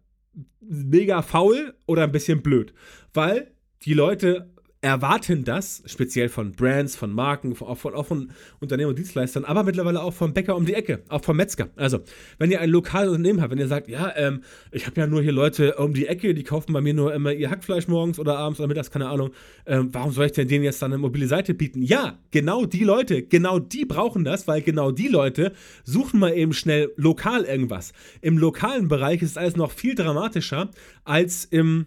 mega 0.60 1.20
faul 1.20 1.74
oder 1.86 2.04
ein 2.04 2.12
bisschen 2.12 2.42
blöd, 2.42 2.72
weil 3.12 3.50
die 3.84 3.94
Leute 3.94 4.52
erwarten 4.82 5.44
das, 5.44 5.82
speziell 5.86 6.28
von 6.28 6.52
Brands, 6.52 6.96
von 6.96 7.12
Marken, 7.12 7.56
auch 7.60 7.78
von, 7.78 7.94
auch 7.94 8.06
von 8.06 8.32
Unternehmen 8.58 8.90
und 8.90 8.98
Dienstleistern, 8.98 9.44
aber 9.44 9.62
mittlerweile 9.62 10.02
auch 10.02 10.12
vom 10.12 10.34
Bäcker 10.34 10.56
um 10.56 10.66
die 10.66 10.74
Ecke, 10.74 11.04
auch 11.08 11.22
vom 11.22 11.36
Metzger. 11.36 11.68
Also, 11.76 12.00
wenn 12.38 12.50
ihr 12.50 12.60
ein 12.60 12.68
lokales 12.68 13.10
Unternehmen 13.10 13.40
habt, 13.40 13.52
wenn 13.52 13.60
ihr 13.60 13.68
sagt, 13.68 13.86
ja, 13.86 14.12
ähm, 14.16 14.42
ich 14.72 14.86
habe 14.86 15.00
ja 15.00 15.06
nur 15.06 15.22
hier 15.22 15.30
Leute 15.30 15.76
um 15.76 15.94
die 15.94 16.08
Ecke, 16.08 16.34
die 16.34 16.42
kaufen 16.42 16.72
bei 16.72 16.80
mir 16.80 16.94
nur 16.94 17.14
immer 17.14 17.32
ihr 17.32 17.48
Hackfleisch 17.48 17.86
morgens 17.86 18.18
oder 18.18 18.36
abends 18.36 18.58
oder 18.58 18.66
mittags, 18.66 18.90
keine 18.90 19.08
Ahnung, 19.08 19.30
ähm, 19.66 19.88
warum 19.92 20.10
soll 20.10 20.26
ich 20.26 20.32
denn 20.32 20.48
denen 20.48 20.64
jetzt 20.64 20.82
dann 20.82 20.92
eine 20.92 21.00
mobile 21.00 21.28
Seite 21.28 21.54
bieten? 21.54 21.82
Ja, 21.82 22.18
genau 22.32 22.66
die 22.66 22.82
Leute, 22.82 23.22
genau 23.22 23.60
die 23.60 23.84
brauchen 23.84 24.24
das, 24.24 24.48
weil 24.48 24.62
genau 24.62 24.90
die 24.90 25.08
Leute 25.08 25.52
suchen 25.84 26.18
mal 26.18 26.34
eben 26.36 26.52
schnell 26.52 26.90
lokal 26.96 27.44
irgendwas. 27.44 27.92
Im 28.20 28.36
lokalen 28.36 28.88
Bereich 28.88 29.22
ist 29.22 29.38
alles 29.38 29.54
noch 29.54 29.70
viel 29.70 29.94
dramatischer 29.94 30.70
als 31.04 31.44
im 31.44 31.86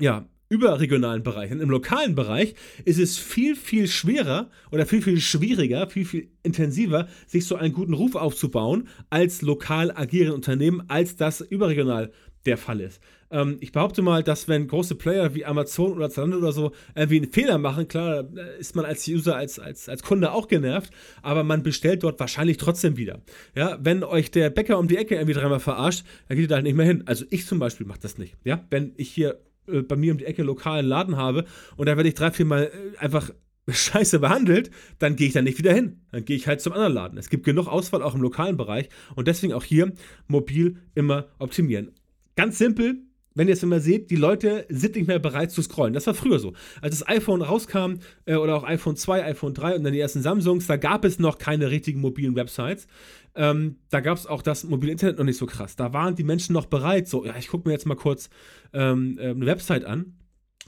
ja, 0.00 0.26
überregionalen 0.48 1.22
Bereich. 1.22 1.50
Und 1.50 1.60
im 1.60 1.70
lokalen 1.70 2.14
Bereich 2.14 2.54
ist 2.84 2.98
es 2.98 3.18
viel, 3.18 3.56
viel 3.56 3.88
schwerer 3.88 4.50
oder 4.70 4.86
viel, 4.86 5.02
viel 5.02 5.20
schwieriger, 5.20 5.88
viel, 5.88 6.04
viel 6.04 6.28
intensiver, 6.42 7.08
sich 7.26 7.46
so 7.46 7.56
einen 7.56 7.72
guten 7.72 7.94
Ruf 7.94 8.14
aufzubauen 8.14 8.88
als 9.10 9.42
lokal 9.42 9.90
agierende 9.90 10.34
Unternehmen, 10.34 10.82
als 10.88 11.16
das 11.16 11.40
überregional 11.40 12.12
der 12.46 12.58
Fall 12.58 12.80
ist. 12.80 13.00
Ähm, 13.30 13.56
ich 13.60 13.72
behaupte 13.72 14.02
mal, 14.02 14.22
dass 14.22 14.48
wenn 14.48 14.68
große 14.68 14.94
Player 14.94 15.34
wie 15.34 15.44
Amazon 15.44 15.92
oder 15.92 16.10
Zalando 16.10 16.38
oder 16.38 16.52
so 16.52 16.72
irgendwie 16.94 17.16
einen 17.16 17.32
Fehler 17.32 17.58
machen, 17.58 17.88
klar 17.88 18.24
ist 18.58 18.76
man 18.76 18.84
als 18.84 19.08
User, 19.08 19.36
als, 19.36 19.58
als, 19.58 19.88
als 19.88 20.02
Kunde 20.02 20.32
auch 20.32 20.48
genervt, 20.48 20.92
aber 21.22 21.42
man 21.42 21.62
bestellt 21.62 22.02
dort 22.02 22.20
wahrscheinlich 22.20 22.58
trotzdem 22.58 22.96
wieder. 22.96 23.22
Ja, 23.54 23.78
wenn 23.80 24.04
euch 24.04 24.30
der 24.30 24.50
Bäcker 24.50 24.78
um 24.78 24.88
die 24.88 24.96
Ecke 24.96 25.14
irgendwie 25.14 25.34
dreimal 25.34 25.60
verarscht, 25.60 26.04
dann 26.28 26.36
geht 26.36 26.44
ihr 26.44 26.48
da 26.48 26.56
halt 26.56 26.64
nicht 26.64 26.76
mehr 26.76 26.86
hin. 26.86 27.02
Also 27.06 27.24
ich 27.30 27.46
zum 27.46 27.58
Beispiel 27.58 27.86
mache 27.86 28.00
das 28.00 28.18
nicht. 28.18 28.36
Ja, 28.44 28.64
wenn 28.70 28.92
ich 28.96 29.10
hier 29.10 29.40
äh, 29.68 29.82
bei 29.82 29.96
mir 29.96 30.12
um 30.12 30.18
die 30.18 30.24
Ecke 30.26 30.42
lokalen 30.42 30.86
Laden 30.86 31.16
habe 31.16 31.44
und 31.76 31.86
da 31.88 31.96
werde 31.96 32.08
ich 32.08 32.14
drei, 32.14 32.30
vier 32.30 32.46
Mal 32.46 32.64
äh, 32.64 32.98
einfach 32.98 33.30
scheiße 33.68 34.18
behandelt, 34.18 34.70
dann 34.98 35.16
gehe 35.16 35.26
ich 35.26 35.32
da 35.32 35.42
nicht 35.42 35.58
wieder 35.58 35.72
hin. 35.72 36.00
Dann 36.12 36.24
gehe 36.24 36.36
ich 36.36 36.46
halt 36.46 36.60
zum 36.60 36.72
anderen 36.72 36.92
Laden. 36.92 37.18
Es 37.18 37.30
gibt 37.30 37.44
genug 37.44 37.66
Auswahl 37.66 38.02
auch 38.02 38.14
im 38.14 38.20
lokalen 38.20 38.56
Bereich 38.56 38.88
und 39.14 39.26
deswegen 39.26 39.52
auch 39.52 39.64
hier 39.64 39.92
mobil 40.26 40.76
immer 40.94 41.28
optimieren. 41.38 41.92
Ganz 42.36 42.58
simpel, 42.58 43.02
wenn 43.34 43.48
ihr 43.48 43.54
es 43.54 43.62
immer 43.62 43.80
seht, 43.80 44.10
die 44.10 44.16
Leute 44.16 44.66
sind 44.68 44.96
nicht 44.96 45.08
mehr 45.08 45.18
bereit 45.18 45.50
zu 45.50 45.62
scrollen. 45.62 45.92
Das 45.92 46.06
war 46.06 46.14
früher 46.14 46.38
so. 46.38 46.52
Als 46.80 46.98
das 46.98 47.08
iPhone 47.08 47.42
rauskam 47.42 47.98
äh, 48.26 48.36
oder 48.36 48.56
auch 48.56 48.64
iPhone 48.64 48.96
2, 48.96 49.24
iPhone 49.24 49.54
3 49.54 49.76
und 49.76 49.84
dann 49.84 49.92
die 49.92 50.00
ersten 50.00 50.22
Samsungs, 50.22 50.66
da 50.66 50.76
gab 50.76 51.04
es 51.04 51.18
noch 51.18 51.38
keine 51.38 51.70
richtigen 51.70 52.00
mobilen 52.00 52.36
Websites. 52.36 52.86
Ähm, 53.34 53.76
da 53.90 54.00
gab 54.00 54.16
es 54.16 54.26
auch 54.26 54.42
das 54.42 54.64
mobile 54.64 54.92
Internet 54.92 55.18
noch 55.18 55.24
nicht 55.24 55.38
so 55.38 55.46
krass. 55.46 55.76
Da 55.76 55.92
waren 55.92 56.14
die 56.14 56.24
Menschen 56.24 56.52
noch 56.52 56.66
bereit, 56.66 57.08
so, 57.08 57.24
ja, 57.24 57.34
ich 57.36 57.48
gucke 57.48 57.68
mir 57.68 57.72
jetzt 57.72 57.86
mal 57.86 57.96
kurz 57.96 58.30
ähm, 58.72 59.18
äh, 59.18 59.30
eine 59.30 59.46
Website 59.46 59.84
an 59.84 60.14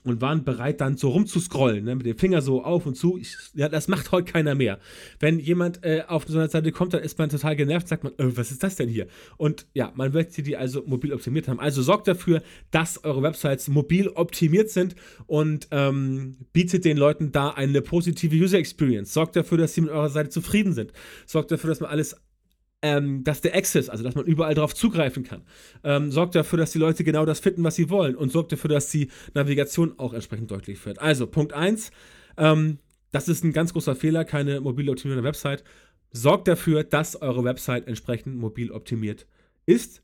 und 0.06 0.20
waren 0.20 0.44
bereit, 0.44 0.80
dann 0.80 0.96
so 0.96 1.10
rumzuscrollen, 1.10 1.84
ne, 1.84 1.96
mit 1.96 2.06
dem 2.06 2.18
Finger 2.18 2.42
so 2.42 2.62
auf 2.62 2.86
und 2.86 2.96
zu. 2.96 3.18
Ich, 3.18 3.36
ja, 3.54 3.68
das 3.68 3.88
macht 3.88 4.12
heute 4.12 4.30
keiner 4.30 4.54
mehr. 4.54 4.78
Wenn 5.20 5.38
jemand 5.38 5.84
äh, 5.84 6.04
auf 6.06 6.24
so 6.26 6.38
einer 6.38 6.48
Seite 6.48 6.72
kommt, 6.72 6.94
dann 6.94 7.02
ist 7.02 7.18
man 7.18 7.28
total 7.28 7.56
genervt, 7.56 7.88
sagt 7.88 8.04
man, 8.04 8.12
äh, 8.14 8.36
was 8.36 8.50
ist 8.50 8.62
das 8.62 8.76
denn 8.76 8.88
hier? 8.88 9.06
Und 9.36 9.66
ja, 9.74 9.92
man 9.94 10.12
möchte 10.12 10.42
die 10.42 10.56
also 10.56 10.82
mobil 10.86 11.12
optimiert 11.12 11.48
haben. 11.48 11.60
Also 11.60 11.82
sorgt 11.82 12.08
dafür, 12.08 12.42
dass 12.70 13.04
eure 13.04 13.22
Websites 13.22 13.68
mobil 13.68 14.08
optimiert 14.08 14.70
sind 14.70 14.94
und 15.26 15.68
ähm, 15.70 16.36
bietet 16.52 16.84
den 16.84 16.96
Leuten 16.96 17.32
da 17.32 17.50
eine 17.50 17.82
positive 17.82 18.34
User 18.34 18.58
Experience. 18.58 19.12
Sorgt 19.12 19.36
dafür, 19.36 19.58
dass 19.58 19.74
sie 19.74 19.80
mit 19.80 19.90
eurer 19.90 20.10
Seite 20.10 20.30
zufrieden 20.30 20.72
sind. 20.72 20.92
Sorgt 21.26 21.50
dafür, 21.50 21.70
dass 21.70 21.80
man 21.80 21.90
alles 21.90 22.16
ähm, 22.86 23.24
dass 23.24 23.40
der 23.40 23.56
Access, 23.56 23.88
also 23.88 24.04
dass 24.04 24.14
man 24.14 24.26
überall 24.26 24.54
darauf 24.54 24.72
zugreifen 24.72 25.24
kann, 25.24 25.42
ähm, 25.82 26.12
sorgt 26.12 26.36
dafür, 26.36 26.56
dass 26.56 26.70
die 26.70 26.78
Leute 26.78 27.02
genau 27.02 27.24
das 27.24 27.40
finden, 27.40 27.64
was 27.64 27.74
sie 27.74 27.90
wollen 27.90 28.14
und 28.14 28.30
sorgt 28.30 28.52
dafür, 28.52 28.70
dass 28.70 28.88
die 28.90 29.08
Navigation 29.34 29.98
auch 29.98 30.12
entsprechend 30.12 30.52
deutlich 30.52 30.84
wird. 30.86 31.00
Also 31.00 31.26
Punkt 31.26 31.52
1, 31.52 31.90
ähm, 32.36 32.78
das 33.10 33.28
ist 33.28 33.42
ein 33.42 33.52
ganz 33.52 33.72
großer 33.72 33.96
Fehler, 33.96 34.24
keine 34.24 34.60
mobil 34.60 34.88
optimierte 34.88 35.24
Website. 35.24 35.64
Sorgt 36.12 36.46
dafür, 36.46 36.84
dass 36.84 37.20
eure 37.20 37.42
Website 37.42 37.88
entsprechend 37.88 38.36
mobil 38.36 38.70
optimiert 38.70 39.26
ist 39.66 40.02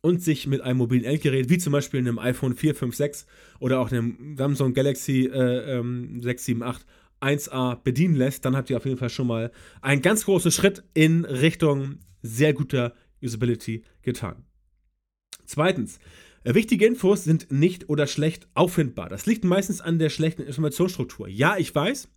und 0.00 0.22
sich 0.22 0.46
mit 0.46 0.60
einem 0.60 0.78
mobilen 0.78 1.04
Endgerät, 1.04 1.50
wie 1.50 1.58
zum 1.58 1.72
Beispiel 1.72 1.98
einem 1.98 2.20
iPhone 2.20 2.54
4, 2.54 2.76
5, 2.76 2.94
6 2.94 3.26
oder 3.58 3.80
auch 3.80 3.90
einem 3.90 4.36
Samsung 4.38 4.74
Galaxy 4.74 5.26
äh, 5.26 5.78
ähm, 5.78 6.22
6, 6.22 6.44
7, 6.44 6.62
8 6.62 6.86
1A 7.20 7.76
bedienen 7.82 8.14
lässt, 8.14 8.44
dann 8.44 8.56
habt 8.56 8.70
ihr 8.70 8.76
auf 8.76 8.84
jeden 8.84 8.98
Fall 8.98 9.10
schon 9.10 9.26
mal 9.26 9.50
einen 9.82 10.02
ganz 10.02 10.24
großen 10.24 10.50
Schritt 10.50 10.84
in 10.94 11.24
Richtung 11.24 11.98
sehr 12.22 12.52
guter 12.52 12.94
Usability 13.22 13.84
getan. 14.02 14.44
Zweitens, 15.44 15.98
wichtige 16.44 16.86
Infos 16.86 17.24
sind 17.24 17.50
nicht 17.50 17.88
oder 17.88 18.06
schlecht 18.06 18.48
auffindbar. 18.54 19.08
Das 19.08 19.26
liegt 19.26 19.44
meistens 19.44 19.80
an 19.80 19.98
der 19.98 20.10
schlechten 20.10 20.42
Informationsstruktur. 20.42 21.28
Ja, 21.28 21.56
ich 21.56 21.74
weiß. 21.74 22.08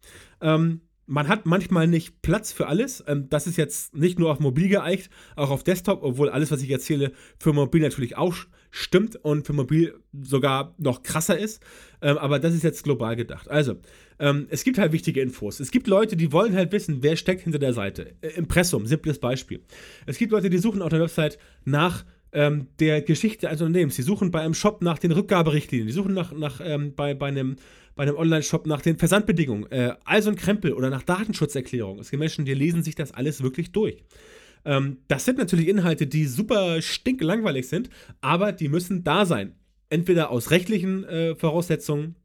Ähm, 0.41 0.81
man 1.05 1.27
hat 1.27 1.45
manchmal 1.45 1.88
nicht 1.88 2.22
Platz 2.22 2.51
für 2.51 2.67
alles. 2.67 3.03
Ähm, 3.07 3.27
das 3.29 3.48
ist 3.48 3.57
jetzt 3.57 3.95
nicht 3.95 4.19
nur 4.19 4.31
auf 4.31 4.39
mobil 4.39 4.69
geeicht, 4.69 5.10
auch 5.36 5.50
auf 5.50 5.63
Desktop, 5.63 6.03
obwohl 6.03 6.29
alles, 6.29 6.51
was 6.51 6.62
ich 6.62 6.69
erzähle, 6.69 7.12
für 7.39 7.53
mobil 7.53 7.81
natürlich 7.81 8.17
auch 8.17 8.36
stimmt 8.72 9.17
und 9.17 9.45
für 9.45 9.53
mobil 9.53 9.95
sogar 10.19 10.74
noch 10.77 11.03
krasser 11.03 11.38
ist. 11.38 11.62
Ähm, 12.01 12.17
aber 12.17 12.39
das 12.39 12.53
ist 12.53 12.63
jetzt 12.63 12.83
global 12.83 13.15
gedacht. 13.15 13.50
Also, 13.50 13.75
ähm, 14.19 14.48
es 14.50 14.63
gibt 14.63 14.77
halt 14.77 14.91
wichtige 14.91 15.22
Infos. 15.22 15.60
Es 15.60 15.72
gibt 15.72 15.88
Leute, 15.88 16.15
die 16.15 16.31
wollen 16.31 16.55
halt 16.55 16.72
wissen, 16.72 17.03
wer 17.03 17.15
steckt 17.15 17.41
hinter 17.41 17.60
der 17.60 17.74
Seite. 17.74 18.15
Äh, 18.22 18.29
Impressum, 18.29 18.88
simples 18.88 19.19
Beispiel. 19.19 19.62
Es 20.05 20.17
gibt 20.17 20.31
Leute, 20.31 20.50
die 20.50 20.57
suchen 20.57 20.81
auf 20.81 20.89
der 20.89 21.01
Website 21.01 21.38
nach 21.65 22.05
der 22.36 23.03
Geschichte 23.03 23.48
eines 23.48 23.62
Unternehmens. 23.62 23.95
Die 23.95 24.01
suchen 24.01 24.31
bei 24.31 24.41
einem 24.41 24.55
Shop 24.55 24.81
nach 24.81 24.98
den 24.98 25.12
Rückgaberichtlinien. 25.12 25.86
Die 25.86 25.93
suchen 25.93 26.15
nach, 26.15 26.31
nach 26.31 26.62
ähm, 26.63 26.95
bei, 26.95 27.13
bei 27.13 27.27
einem 27.27 27.57
bei 27.96 28.04
einem 28.04 28.16
Online-Shop 28.16 28.66
nach 28.66 28.82
den 28.82 28.98
Versandbedingungen, 28.98 29.72
äh, 29.72 29.96
also 30.06 30.30
ein 30.30 30.36
Krempel 30.36 30.74
oder 30.74 30.90
nach 30.90 31.04
Datenschutzerklärungen. 31.04 32.00
Es 32.00 32.10
gibt 32.10 32.20
Menschen, 32.20 32.46
die 32.46 32.54
lesen 32.54 32.84
sich 32.84 32.96
das 32.96 33.12
alles 33.12 33.44
wirklich 33.44 33.72
durch. 33.72 34.04
Ähm, 34.66 34.98
das 35.08 35.26
sind 35.26 35.38
natürlich 35.38 35.68
Inhalte, 35.68 36.08
die 36.08 36.26
super 36.26 36.82
stinklangweilig 36.82 37.68
sind, 37.68 37.90
aber 38.22 38.52
die 38.52 38.70
müssen 38.70 39.04
da 39.04 39.26
sein. 39.26 39.56
Entweder 39.90 40.32
aus 40.32 40.52
rechtlichen 40.52 41.04
äh, 41.04 41.36
Voraussetzungen 41.36 42.16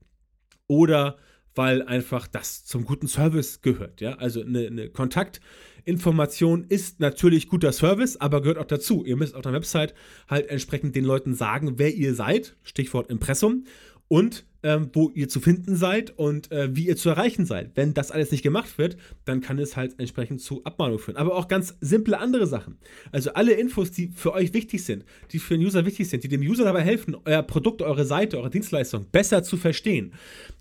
oder 0.68 1.16
weil 1.54 1.82
einfach 1.82 2.28
das 2.28 2.64
zum 2.64 2.84
guten 2.84 3.08
Service 3.08 3.62
gehört. 3.62 4.00
Ja? 4.00 4.14
Also 4.14 4.42
eine, 4.42 4.68
eine 4.68 4.90
Kontaktinformation 4.90 6.64
ist 6.68 7.00
natürlich 7.00 7.48
guter 7.48 7.72
Service, 7.72 8.16
aber 8.16 8.40
gehört 8.40 8.58
auch 8.58 8.64
dazu. 8.64 9.04
Ihr 9.04 9.16
müsst 9.16 9.34
auf 9.34 9.42
der 9.42 9.52
Website 9.52 9.92
halt 10.28 10.46
entsprechend 10.46 10.94
den 10.94 11.04
Leuten 11.04 11.34
sagen, 11.34 11.74
wer 11.78 11.92
ihr 11.92 12.14
seid, 12.14 12.56
Stichwort 12.62 13.10
Impressum, 13.10 13.64
und 14.06 14.46
ähm, 14.62 14.90
wo 14.92 15.10
ihr 15.14 15.28
zu 15.28 15.40
finden 15.40 15.76
seid 15.76 16.18
und 16.18 16.50
äh, 16.50 16.74
wie 16.74 16.86
ihr 16.86 16.96
zu 16.96 17.08
erreichen 17.08 17.46
seid. 17.46 17.72
Wenn 17.74 17.94
das 17.94 18.10
alles 18.10 18.30
nicht 18.32 18.42
gemacht 18.42 18.78
wird, 18.78 18.96
dann 19.24 19.40
kann 19.40 19.58
es 19.58 19.76
halt 19.76 19.98
entsprechend 19.98 20.40
zu 20.40 20.64
Abmahnung 20.64 20.98
führen. 20.98 21.16
Aber 21.16 21.36
auch 21.36 21.48
ganz 21.48 21.76
simple 21.80 22.18
andere 22.18 22.46
Sachen. 22.46 22.78
Also 23.12 23.32
alle 23.34 23.52
Infos, 23.52 23.90
die 23.90 24.08
für 24.08 24.32
euch 24.32 24.52
wichtig 24.54 24.84
sind, 24.84 25.04
die 25.30 25.38
für 25.38 25.56
den 25.56 25.66
User 25.66 25.86
wichtig 25.86 26.08
sind, 26.08 26.24
die 26.24 26.28
dem 26.28 26.40
User 26.40 26.64
dabei 26.64 26.82
helfen, 26.82 27.16
euer 27.24 27.42
Produkt, 27.42 27.82
eure 27.82 28.04
Seite, 28.04 28.38
eure 28.38 28.50
Dienstleistung 28.50 29.06
besser 29.10 29.42
zu 29.42 29.56
verstehen. 29.56 30.12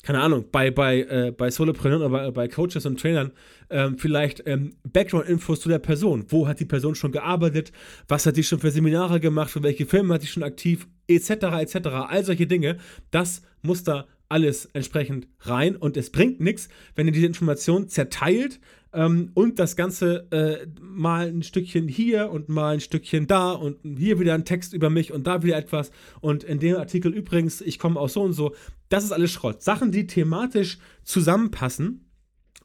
Keine 0.04 0.20
Ahnung, 0.20 0.46
bei, 0.52 0.70
bei, 0.72 1.02
äh, 1.02 1.34
bei 1.36 1.50
Solopreneuren 1.50 2.04
oder 2.04 2.32
bei, 2.32 2.32
bei 2.32 2.48
Coaches 2.48 2.86
und 2.86 3.00
Trainern 3.00 3.32
ähm, 3.70 3.98
vielleicht 3.98 4.44
ähm, 4.46 4.76
Background-Infos 4.84 5.62
zu 5.62 5.70
der 5.70 5.80
Person. 5.80 6.26
Wo 6.30 6.48
hat 6.48 6.60
die 6.60 6.66
Person 6.66 6.96
schon 6.96 7.12
gearbeitet? 7.12 7.72
Was 8.08 8.26
hat 8.26 8.38
die 8.38 8.44
schon 8.44 8.60
für 8.60 8.72
Seminare 8.72 9.20
gemacht? 9.20 9.52
Für 9.52 9.64
welche 9.64 9.86
Filme 9.86 10.14
hat 10.14 10.22
die 10.22 10.28
schon 10.28 10.44
aktiv? 10.44 10.88
Etc. 11.08 11.30
etc. 11.30 11.88
All 11.88 12.24
solche 12.24 12.48
Dinge. 12.48 12.78
Das 13.12 13.42
muss 13.62 13.84
da 13.84 14.08
alles 14.30 14.66
entsprechend 14.74 15.28
rein 15.42 15.76
und 15.76 15.96
es 15.98 16.10
bringt 16.10 16.42
nichts, 16.42 16.70
wenn 16.96 17.08
ihr 17.08 17.14
diese 17.14 17.28
Information 17.28 17.88
zerteilt 17.88 18.60
ähm, 18.94 19.32
und 19.34 19.60
das 19.60 19.76
Ganze 19.76 20.28
äh, 20.32 20.68
mal 20.82 21.28
ein 21.28 21.44
Stückchen 21.44 21.88
hier 21.88 22.30
und 22.32 22.50
mal 22.50 22.76
ein 22.76 22.80
Stückchen 22.82 23.28
da 23.28 23.52
und 23.52 23.78
hier 23.98 24.20
wieder 24.20 24.34
ein 24.34 24.46
Text 24.46 24.74
über 24.74 24.90
mich 24.90 25.14
und 25.14 25.28
da 25.28 25.44
wieder 25.44 25.58
etwas 25.58 25.92
und 26.20 26.44
in 26.44 26.60
dem 26.60 26.76
Artikel 26.76 27.14
übrigens, 27.14 27.62
ich 27.62 27.80
komme 27.80 28.00
aus 28.00 28.14
so 28.14 28.22
und 28.22 28.34
so. 28.34 28.54
Das 28.90 29.04
ist 29.04 29.12
alles 29.12 29.32
Schrott. 29.32 29.62
Sachen, 29.62 29.92
die 29.92 30.08
thematisch 30.08 30.78
zusammenpassen 31.04 32.07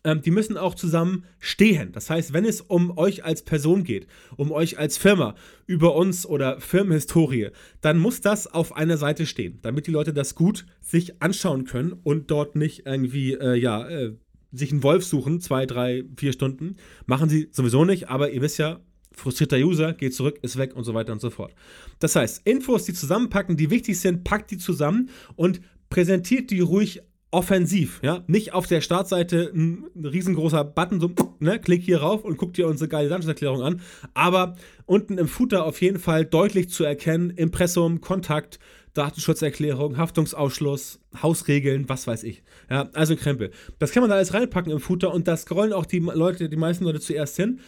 die 0.05 0.31
müssen 0.31 0.57
auch 0.57 0.75
zusammen 0.75 1.25
stehen. 1.39 1.93
Das 1.93 2.11
heißt, 2.11 2.33
wenn 2.33 2.45
es 2.45 2.61
um 2.61 2.97
euch 2.99 3.25
als 3.25 3.43
Person 3.43 3.85
geht, 3.85 4.07
um 4.37 4.51
euch 4.51 4.79
als 4.79 4.99
Firma, 4.99 5.35
über 5.67 5.95
uns 5.95 6.27
oder 6.27 6.61
Firmenhistorie, 6.61 7.51
dann 7.81 7.99
muss 7.99 8.21
das 8.21 8.47
auf 8.47 8.77
einer 8.77 8.97
Seite 8.97 9.27
stehen, 9.27 9.59
damit 9.63 9.87
die 9.87 9.93
Leute 9.93 10.13
das 10.13 10.35
gut 10.35 10.67
sich 10.81 11.23
anschauen 11.23 11.65
können 11.65 11.93
und 11.93 12.31
dort 12.31 12.57
nicht 12.57 12.87
irgendwie, 12.87 13.35
äh, 13.35 13.55
ja, 13.55 13.89
äh, 13.89 14.17
sich 14.53 14.73
einen 14.73 14.83
Wolf 14.83 15.05
suchen, 15.05 15.41
zwei, 15.41 15.67
drei, 15.67 16.05
vier 16.17 16.33
Stunden. 16.33 16.77
Machen 17.07 17.29
sie 17.29 17.49
sowieso 17.53 17.85
nicht, 17.85 18.09
aber 18.09 18.31
ihr 18.31 18.43
wisst 18.43 18.59
ja, 18.59 18.81
frustrierter 19.15 19.59
User, 19.59 19.93
geht 19.93 20.15
zurück, 20.15 20.39
ist 20.43 20.59
weg 20.59 20.75
und 20.75 20.85
so 20.85 20.95
weiter 20.95 21.13
und 21.13 21.21
so 21.21 21.31
fort. 21.31 21.55
Das 22.01 22.17
heißt, 22.17 22.43
Infos, 22.45 22.85
die 22.85 22.93
zusammenpacken, 22.93 23.57
die 23.57 23.71
wichtig 23.71 24.01
sind, 24.01 24.25
packt 24.25 24.51
die 24.51 24.59
zusammen 24.59 25.11
und 25.37 25.61
präsentiert 25.91 26.51
die 26.51 26.61
ruhig 26.61 27.03
offensiv, 27.33 27.99
ja, 28.03 28.23
nicht 28.27 28.53
auf 28.53 28.67
der 28.67 28.83
Startseite 28.83 29.51
ein, 29.55 29.87
riesengroßer 29.97 30.65
Button, 30.65 31.01
so, 31.01 31.11
ne, 31.41 31.59
klick 31.59 31.83
hier 31.83 32.03
rauf 32.03 32.25
und 32.25 32.37
guck 32.37 32.53
dir 32.53 32.69
unsere 32.69 32.89
geile 32.89 33.09
Datenschutzerklärung 33.09 33.63
an, 33.63 33.81
aber 34.15 34.57
unten 34.85 35.17
im 35.19 35.27
Footer 35.27 35.65
auf 35.65 35.81
jeden 35.81 35.99
Fall 35.99 36.27
deutlich 36.27 36.69
zu 36.69 36.85
erkennen, 36.85 37.31
Impressum, 37.31 38.03
Kontakt, 38.03 38.59
Datenschutzerklärung, 38.93 39.97
Haftungsausschluss, 39.97 41.01
Hausregeln, 41.23 41.89
was 41.89 42.07
weiß 42.07 42.25
ich. 42.25 42.43
Ja, 42.69 42.91
also 42.93 43.17
Krempel. 43.17 43.51
Das 43.79 43.93
kann 43.93 44.03
man 44.03 44.11
da 44.11 44.17
alles 44.17 44.35
reinpacken 44.35 44.71
im 44.71 44.81
Footer 44.81 45.15
und 45.15 45.27
da 45.27 45.37
scrollen 45.37 45.73
auch 45.73 45.87
die 45.87 46.01
Leute, 46.01 46.51
die 46.51 46.57
meisten 46.57 46.85
Leute 46.85 47.01
zuerst 47.01 47.37
hin. 47.37 47.61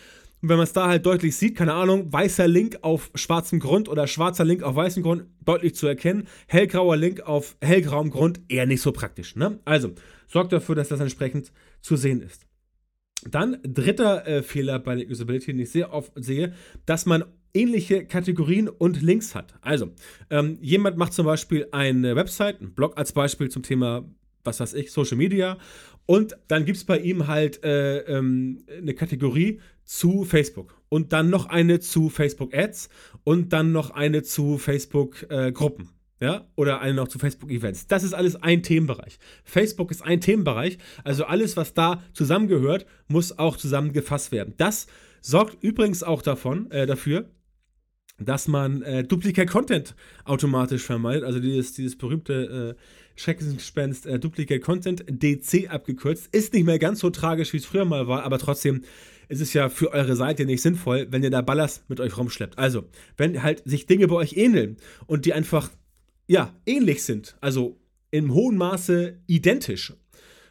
Und 0.44 0.50
wenn 0.50 0.58
man 0.58 0.64
es 0.64 0.74
da 0.74 0.88
halt 0.88 1.06
deutlich 1.06 1.36
sieht, 1.36 1.56
keine 1.56 1.72
Ahnung, 1.72 2.12
weißer 2.12 2.46
Link 2.46 2.76
auf 2.82 3.10
schwarzem 3.14 3.60
Grund 3.60 3.88
oder 3.88 4.06
schwarzer 4.06 4.44
Link 4.44 4.62
auf 4.62 4.76
weißem 4.76 5.02
Grund, 5.02 5.24
deutlich 5.42 5.74
zu 5.74 5.86
erkennen. 5.86 6.28
Hellgrauer 6.48 6.98
Link 6.98 7.22
auf 7.22 7.56
hellgrauem 7.62 8.10
Grund, 8.10 8.42
eher 8.48 8.66
nicht 8.66 8.82
so 8.82 8.92
praktisch. 8.92 9.36
Ne? 9.36 9.58
Also, 9.64 9.92
sorgt 10.26 10.52
dafür, 10.52 10.74
dass 10.74 10.88
das 10.88 11.00
entsprechend 11.00 11.50
zu 11.80 11.96
sehen 11.96 12.20
ist. 12.20 12.46
Dann 13.26 13.56
dritter 13.62 14.26
äh, 14.26 14.42
Fehler 14.42 14.78
bei 14.80 14.96
der 14.96 15.08
Usability, 15.08 15.52
den 15.52 15.60
ich 15.60 15.70
sehr 15.70 15.94
oft 15.94 16.12
sehe, 16.16 16.52
dass 16.84 17.06
man 17.06 17.24
ähnliche 17.54 18.04
Kategorien 18.04 18.68
und 18.68 19.00
Links 19.00 19.34
hat. 19.34 19.54
Also, 19.62 19.92
ähm, 20.28 20.58
jemand 20.60 20.98
macht 20.98 21.14
zum 21.14 21.24
Beispiel 21.24 21.68
eine 21.72 22.16
Website, 22.16 22.60
einen 22.60 22.74
Blog 22.74 22.98
als 22.98 23.12
Beispiel 23.12 23.48
zum 23.48 23.62
Thema, 23.62 24.04
was 24.44 24.60
weiß 24.60 24.74
ich, 24.74 24.92
Social 24.92 25.16
Media. 25.16 25.56
Und 26.04 26.36
dann 26.48 26.66
gibt 26.66 26.76
es 26.76 26.84
bei 26.84 26.98
ihm 26.98 27.28
halt 27.28 27.64
äh, 27.64 28.00
ähm, 28.00 28.66
eine 28.76 28.92
Kategorie 28.92 29.60
zu 29.84 30.24
Facebook. 30.24 30.80
Und 30.88 31.12
dann 31.12 31.30
noch 31.30 31.46
eine 31.46 31.80
zu 31.80 32.08
Facebook 32.08 32.54
Ads 32.54 32.88
und 33.24 33.52
dann 33.52 33.72
noch 33.72 33.90
eine 33.90 34.22
zu 34.22 34.58
Facebook 34.58 35.26
äh, 35.28 35.52
Gruppen 35.52 35.90
ja, 36.20 36.46
oder 36.56 36.80
eine 36.80 36.94
noch 36.94 37.08
zu 37.08 37.18
Facebook-Events. 37.18 37.86
Das 37.86 38.02
ist 38.02 38.14
alles 38.14 38.36
ein 38.36 38.62
Themenbereich. 38.62 39.18
Facebook 39.44 39.90
ist 39.90 40.02
ein 40.02 40.20
Themenbereich, 40.20 40.78
also 41.02 41.24
alles, 41.24 41.56
was 41.56 41.74
da 41.74 42.02
zusammengehört, 42.12 42.86
muss 43.08 43.38
auch 43.38 43.56
zusammengefasst 43.56 44.32
werden. 44.32 44.54
Das 44.56 44.86
sorgt 45.20 45.62
übrigens 45.62 46.02
auch 46.02 46.22
davon, 46.22 46.70
äh, 46.70 46.86
dafür, 46.86 47.28
dass 48.18 48.46
man 48.46 48.82
äh, 48.82 49.04
Duplicate 49.04 49.50
Content 49.50 49.96
automatisch 50.24 50.82
vermeidet, 50.82 51.24
also 51.24 51.40
dieses, 51.40 51.72
dieses 51.72 51.98
berühmte 51.98 52.76
äh, 52.76 52.80
Schreckensgespenst 53.16 54.06
äh, 54.06 54.18
Duplicate 54.18 54.60
Content, 54.60 55.04
DC 55.08 55.68
abgekürzt, 55.68 56.34
ist 56.34 56.54
nicht 56.54 56.64
mehr 56.64 56.78
ganz 56.78 57.00
so 57.00 57.10
tragisch, 57.10 57.52
wie 57.52 57.58
es 57.58 57.66
früher 57.66 57.84
mal 57.84 58.06
war, 58.06 58.22
aber 58.22 58.38
trotzdem 58.38 58.82
ist 59.28 59.40
es 59.40 59.52
ja 59.52 59.68
für 59.68 59.92
eure 59.92 60.16
Seite 60.16 60.44
nicht 60.44 60.62
sinnvoll, 60.62 61.06
wenn 61.10 61.22
ihr 61.22 61.30
da 61.30 61.42
Ballast 61.42 61.88
mit 61.88 62.00
euch 62.00 62.16
rumschleppt. 62.16 62.58
Also, 62.58 62.84
wenn 63.16 63.42
halt 63.42 63.62
sich 63.64 63.86
Dinge 63.86 64.08
bei 64.08 64.16
euch 64.16 64.36
ähneln 64.36 64.76
und 65.06 65.24
die 65.26 65.32
einfach 65.32 65.70
ja, 66.26 66.54
ähnlich 66.66 67.02
sind, 67.02 67.36
also 67.40 67.78
im 68.10 68.32
hohen 68.32 68.56
Maße 68.56 69.18
identisch 69.26 69.92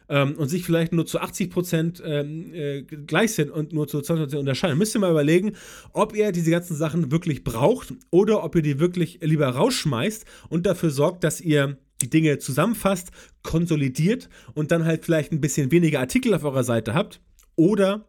ähm, 0.08 0.34
und 0.34 0.48
sich 0.48 0.64
vielleicht 0.64 0.92
nur 0.92 1.06
zu 1.06 1.18
80 1.18 1.50
Prozent 1.50 2.02
ähm, 2.04 2.52
äh, 2.52 2.82
gleich 2.82 3.32
sind 3.32 3.50
und 3.50 3.72
nur 3.72 3.88
zu 3.88 4.00
20 4.00 4.24
Prozent 4.24 4.40
unterscheiden, 4.40 4.78
müsst 4.78 4.94
ihr 4.94 5.00
mal 5.00 5.10
überlegen, 5.10 5.52
ob 5.92 6.14
ihr 6.14 6.30
diese 6.32 6.50
ganzen 6.50 6.76
Sachen 6.76 7.10
wirklich 7.10 7.42
braucht 7.42 7.94
oder 8.10 8.44
ob 8.44 8.54
ihr 8.54 8.62
die 8.62 8.78
wirklich 8.78 9.18
lieber 9.22 9.48
rausschmeißt 9.48 10.24
und 10.48 10.66
dafür 10.66 10.90
sorgt, 10.90 11.24
dass 11.24 11.40
ihr 11.40 11.78
die 12.02 12.10
Dinge 12.10 12.38
zusammenfasst, 12.38 13.10
konsolidiert 13.42 14.28
und 14.54 14.70
dann 14.70 14.84
halt 14.84 15.04
vielleicht 15.04 15.32
ein 15.32 15.40
bisschen 15.40 15.70
weniger 15.70 16.00
Artikel 16.00 16.34
auf 16.34 16.44
eurer 16.44 16.64
Seite 16.64 16.92
habt 16.92 17.20
oder 17.56 18.06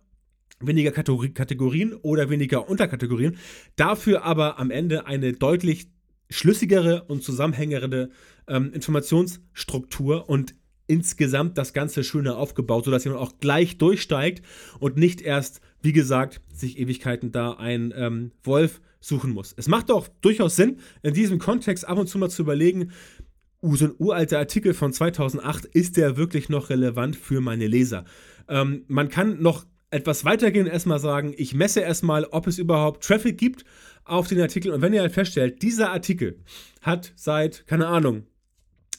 weniger 0.60 0.92
Kategorien 0.92 1.94
oder 1.94 2.30
weniger 2.30 2.70
Unterkategorien, 2.70 3.38
dafür 3.76 4.24
aber 4.24 4.60
am 4.60 4.72
Ende 4.72 5.06
eine 5.06 5.34
deutlich 5.34 5.88
schlüssigere 6.30 7.04
und 7.04 7.24
zusammenhängende 7.24 8.10
ähm, 8.48 8.74
Informationsstruktur 8.74 10.30
und 10.30 10.56
insgesamt 10.88 11.58
das 11.58 11.74
Ganze 11.74 12.04
schöner 12.04 12.38
aufgebaut, 12.38 12.86
sodass 12.86 13.04
jemand 13.04 13.22
auch 13.22 13.40
gleich 13.40 13.78
durchsteigt 13.78 14.46
und 14.80 14.98
nicht 14.98 15.22
erst, 15.22 15.62
wie 15.82 15.94
gesagt, 15.94 16.42
sich 16.54 16.80
Ewigkeiten 16.80 17.32
da 17.32 17.54
ein 17.54 17.94
ähm, 17.96 18.32
Wolf 18.44 18.82
suchen 19.00 19.32
muss. 19.32 19.54
Es 19.58 19.68
macht 19.68 19.92
auch 19.92 20.08
durchaus 20.22 20.56
Sinn, 20.56 20.80
in 21.04 21.14
diesem 21.14 21.40
Kontext 21.40 21.88
ab 21.88 21.98
und 21.98 22.08
zu 22.08 22.18
mal 22.18 22.30
zu 22.30 22.44
überlegen, 22.44 22.92
uh, 23.62 23.76
so 23.76 23.86
ein 23.86 23.96
uralter 23.98 24.40
Artikel 24.40 24.74
von 24.74 24.94
2008, 24.94 25.66
ist 25.66 25.98
der 25.98 26.18
wirklich 26.18 26.50
noch 26.50 26.70
relevant 26.70 27.16
für 27.16 27.42
meine 27.42 27.68
Leser? 27.68 28.06
Ähm, 28.48 28.84
man 28.88 29.10
kann 29.10 29.42
noch 29.42 29.66
etwas 29.96 30.26
weitergehen, 30.26 30.68
erstmal 30.68 31.00
sagen, 31.00 31.34
ich 31.38 31.54
messe 31.54 31.80
erstmal, 31.80 32.26
ob 32.26 32.48
es 32.48 32.60
überhaupt 32.60 33.04
Traffic 33.04 33.38
gibt 33.38 33.66
auf 34.04 34.28
den 34.28 34.42
Artikel. 34.42 34.72
Und 34.72 34.82
wenn 34.82 34.94
ihr 34.94 35.02
halt 35.02 35.14
feststellt, 35.14 35.62
dieser 35.62 35.92
Artikel 35.92 36.40
hat 36.82 37.14
seit, 37.16 37.66
keine 37.66 37.88
Ahnung, 37.88 38.24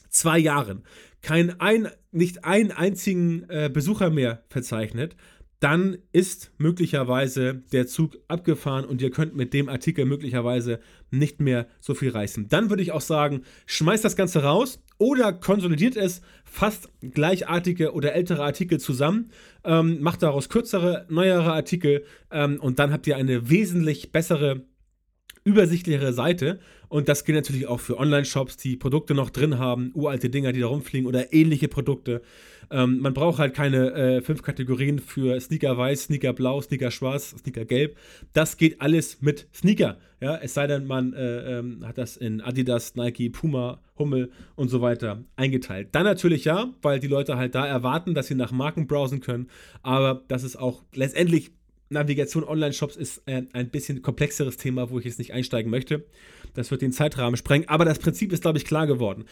zwei 0.09 0.39
Jahren 0.39 0.83
kein 1.21 1.59
ein, 1.59 1.89
nicht 2.11 2.45
einen 2.45 2.71
einzigen 2.71 3.45
äh, 3.49 3.69
Besucher 3.71 4.09
mehr 4.09 4.43
verzeichnet, 4.49 5.15
dann 5.59 5.97
ist 6.11 6.51
möglicherweise 6.57 7.63
der 7.71 7.87
Zug 7.87 8.17
abgefahren 8.27 8.85
und 8.85 9.01
ihr 9.01 9.09
könnt 9.09 9.35
mit 9.35 9.53
dem 9.53 9.69
Artikel 9.69 10.05
möglicherweise 10.05 10.79
nicht 11.09 11.41
mehr 11.41 11.67
so 11.79 11.95
viel 11.95 12.11
reißen. 12.11 12.47
Dann 12.47 12.69
würde 12.69 12.83
ich 12.83 12.91
auch 12.91 13.01
sagen, 13.01 13.41
schmeißt 13.65 14.05
das 14.05 14.15
Ganze 14.15 14.43
raus 14.43 14.79
oder 14.97 15.33
konsolidiert 15.33 15.95
es, 15.95 16.21
fast 16.43 16.89
gleichartige 17.01 17.93
oder 17.93 18.13
ältere 18.13 18.43
Artikel 18.43 18.79
zusammen, 18.79 19.31
ähm, 19.63 20.01
macht 20.01 20.23
daraus 20.23 20.49
kürzere, 20.49 21.05
neuere 21.09 21.53
Artikel 21.53 22.03
ähm, 22.31 22.59
und 22.59 22.79
dann 22.79 22.91
habt 22.91 23.05
ihr 23.07 23.17
eine 23.17 23.49
wesentlich 23.49 24.11
bessere 24.11 24.63
übersichtlichere 25.47 26.11
Seite. 26.11 26.59
Und 26.89 27.07
das 27.07 27.23
gilt 27.23 27.37
natürlich 27.37 27.67
auch 27.67 27.79
für 27.79 27.97
Online-Shops, 27.97 28.57
die 28.57 28.75
Produkte 28.75 29.13
noch 29.13 29.29
drin 29.29 29.57
haben, 29.57 29.91
uralte 29.93 30.29
Dinger, 30.29 30.51
die 30.51 30.59
da 30.59 30.67
rumfliegen 30.67 31.07
oder 31.07 31.33
ähnliche 31.33 31.69
Produkte. 31.69 32.21
Ähm, 32.69 32.99
man 32.99 33.13
braucht 33.13 33.39
halt 33.39 33.53
keine 33.53 33.93
äh, 33.93 34.21
fünf 34.21 34.41
Kategorien 34.41 34.99
für 34.99 35.39
Sneaker 35.39 35.77
weiß, 35.77 36.03
Sneaker 36.03 36.33
blau, 36.33 36.61
Sneaker 36.61 36.91
schwarz, 36.91 37.35
Sneaker 37.39 37.63
gelb. 37.63 37.97
Das 38.33 38.57
geht 38.57 38.81
alles 38.81 39.21
mit 39.21 39.47
Sneaker. 39.53 39.97
Ja? 40.19 40.37
Es 40.37 40.53
sei 40.53 40.67
denn, 40.67 40.85
man 40.85 41.13
äh, 41.13 41.59
ähm, 41.59 41.85
hat 41.87 41.97
das 41.97 42.17
in 42.17 42.41
Adidas, 42.41 42.95
Nike, 42.95 43.29
Puma, 43.29 43.79
Hummel 43.99 44.31
und 44.55 44.69
so 44.69 44.81
weiter 44.81 45.23
eingeteilt. 45.35 45.89
Dann 45.93 46.03
natürlich 46.03 46.45
ja, 46.45 46.73
weil 46.81 46.99
die 46.99 47.07
Leute 47.07 47.37
halt 47.37 47.55
da 47.55 47.65
erwarten, 47.65 48.13
dass 48.13 48.27
sie 48.27 48.35
nach 48.35 48.51
Marken 48.51 48.87
browsen 48.87 49.19
können. 49.19 49.49
Aber 49.83 50.23
das 50.27 50.43
ist 50.43 50.57
auch 50.57 50.83
letztendlich 50.93 51.51
Navigation 51.89 52.43
Online-Shops 52.43 52.97
ist 52.97 53.27
ein, 53.27 53.47
ein 53.53 53.69
bisschen 53.69 54.01
komplexeres 54.01 54.57
Thema, 54.57 54.89
wo 54.89 54.99
ich 54.99 55.05
jetzt 55.05 55.19
nicht 55.19 55.33
einsteigen 55.33 55.71
möchte. 55.71 56.05
Das 56.53 56.71
wird 56.71 56.81
den 56.81 56.91
Zeitrahmen 56.91 57.37
sprengen. 57.37 57.69
Aber 57.69 57.85
das 57.85 57.99
Prinzip 57.99 58.33
ist, 58.33 58.41
glaube 58.41 58.57
ich, 58.57 58.65
klar 58.65 58.87
geworden. 58.87 59.25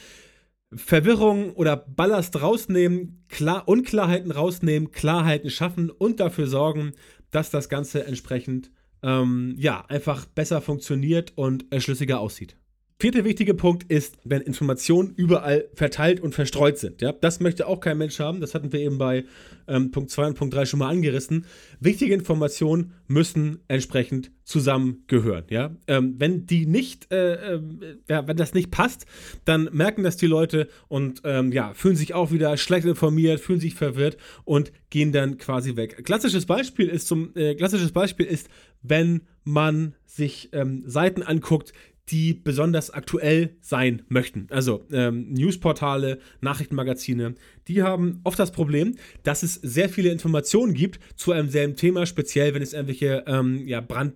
Verwirrung 0.73 1.53
oder 1.53 1.77
Ballast 1.77 2.41
rausnehmen, 2.41 3.23
klar, 3.29 3.67
Unklarheiten 3.67 4.31
rausnehmen, 4.31 4.91
Klarheiten 4.91 5.49
schaffen 5.49 5.89
und 5.89 6.19
dafür 6.19 6.47
sorgen, 6.47 6.93
dass 7.31 7.49
das 7.49 7.69
Ganze 7.69 8.05
entsprechend 8.05 8.71
ähm, 9.03 9.55
ja, 9.57 9.85
einfach 9.87 10.25
besser 10.25 10.61
funktioniert 10.61 11.33
und 11.35 11.65
schlüssiger 11.77 12.19
aussieht. 12.19 12.57
Vierter 13.05 13.23
wichtige 13.23 13.53
Punkt 13.53 13.83
ist, 13.83 14.17
wenn 14.23 14.41
Informationen 14.41 15.13
überall 15.15 15.69
verteilt 15.75 16.21
und 16.21 16.33
verstreut 16.33 16.79
sind. 16.79 17.03
Ja? 17.03 17.11
Das 17.11 17.39
möchte 17.39 17.67
auch 17.67 17.79
kein 17.79 17.99
Mensch 17.99 18.19
haben. 18.19 18.41
Das 18.41 18.55
hatten 18.55 18.73
wir 18.73 18.79
eben 18.79 18.97
bei 18.97 19.25
ähm, 19.67 19.91
Punkt 19.91 20.09
2 20.09 20.25
und 20.25 20.33
Punkt 20.33 20.55
3 20.55 20.65
schon 20.65 20.79
mal 20.79 20.89
angerissen. 20.89 21.45
Wichtige 21.79 22.15
Informationen 22.15 22.93
müssen 23.07 23.59
entsprechend 23.67 24.31
zusammengehören. 24.43 25.43
Ja? 25.51 25.75
Ähm, 25.85 26.15
wenn 26.17 26.47
die 26.47 26.65
nicht, 26.65 27.11
äh, 27.11 27.57
äh, 27.57 27.61
ja, 28.09 28.27
wenn 28.27 28.37
das 28.37 28.55
nicht 28.55 28.71
passt, 28.71 29.05
dann 29.43 29.69
merken 29.71 30.01
das 30.01 30.17
die 30.17 30.25
Leute 30.25 30.67
und 30.87 31.21
ähm, 31.25 31.51
ja, 31.51 31.75
fühlen 31.75 31.95
sich 31.95 32.15
auch 32.15 32.31
wieder 32.31 32.57
schlecht 32.57 32.87
informiert, 32.87 33.39
fühlen 33.39 33.59
sich 33.59 33.75
verwirrt 33.75 34.17
und 34.45 34.71
gehen 34.89 35.11
dann 35.11 35.37
quasi 35.37 35.75
weg. 35.75 36.03
Klassisches 36.05 36.47
Beispiel 36.47 36.87
ist 36.87 37.07
zum, 37.07 37.35
äh, 37.35 37.53
klassisches 37.53 37.91
Beispiel 37.91 38.25
ist, 38.25 38.49
wenn 38.81 39.21
man 39.43 39.93
sich 40.05 40.49
ähm, 40.53 40.83
Seiten 40.87 41.21
anguckt, 41.21 41.71
die 42.09 42.33
besonders 42.33 42.91
aktuell 42.91 43.55
sein 43.61 44.03
möchten. 44.09 44.47
Also 44.51 44.85
ähm, 44.91 45.31
Newsportale, 45.31 46.19
Nachrichtenmagazine, 46.41 47.35
die 47.67 47.81
haben 47.81 48.21
oft 48.23 48.37
das 48.37 48.51
Problem, 48.51 48.95
dass 49.23 49.43
es 49.43 49.55
sehr 49.55 49.89
viele 49.89 50.11
Informationen 50.11 50.73
gibt 50.73 50.99
zu 51.15 51.31
einem 51.31 51.49
selben 51.49 51.75
Thema, 51.75 52.05
speziell 52.05 52.53
wenn 52.53 52.61
es 52.61 52.73
irgendwelche 52.73 53.23
ähm, 53.27 53.67
ja, 53.67 53.81
Brand, 53.81 54.13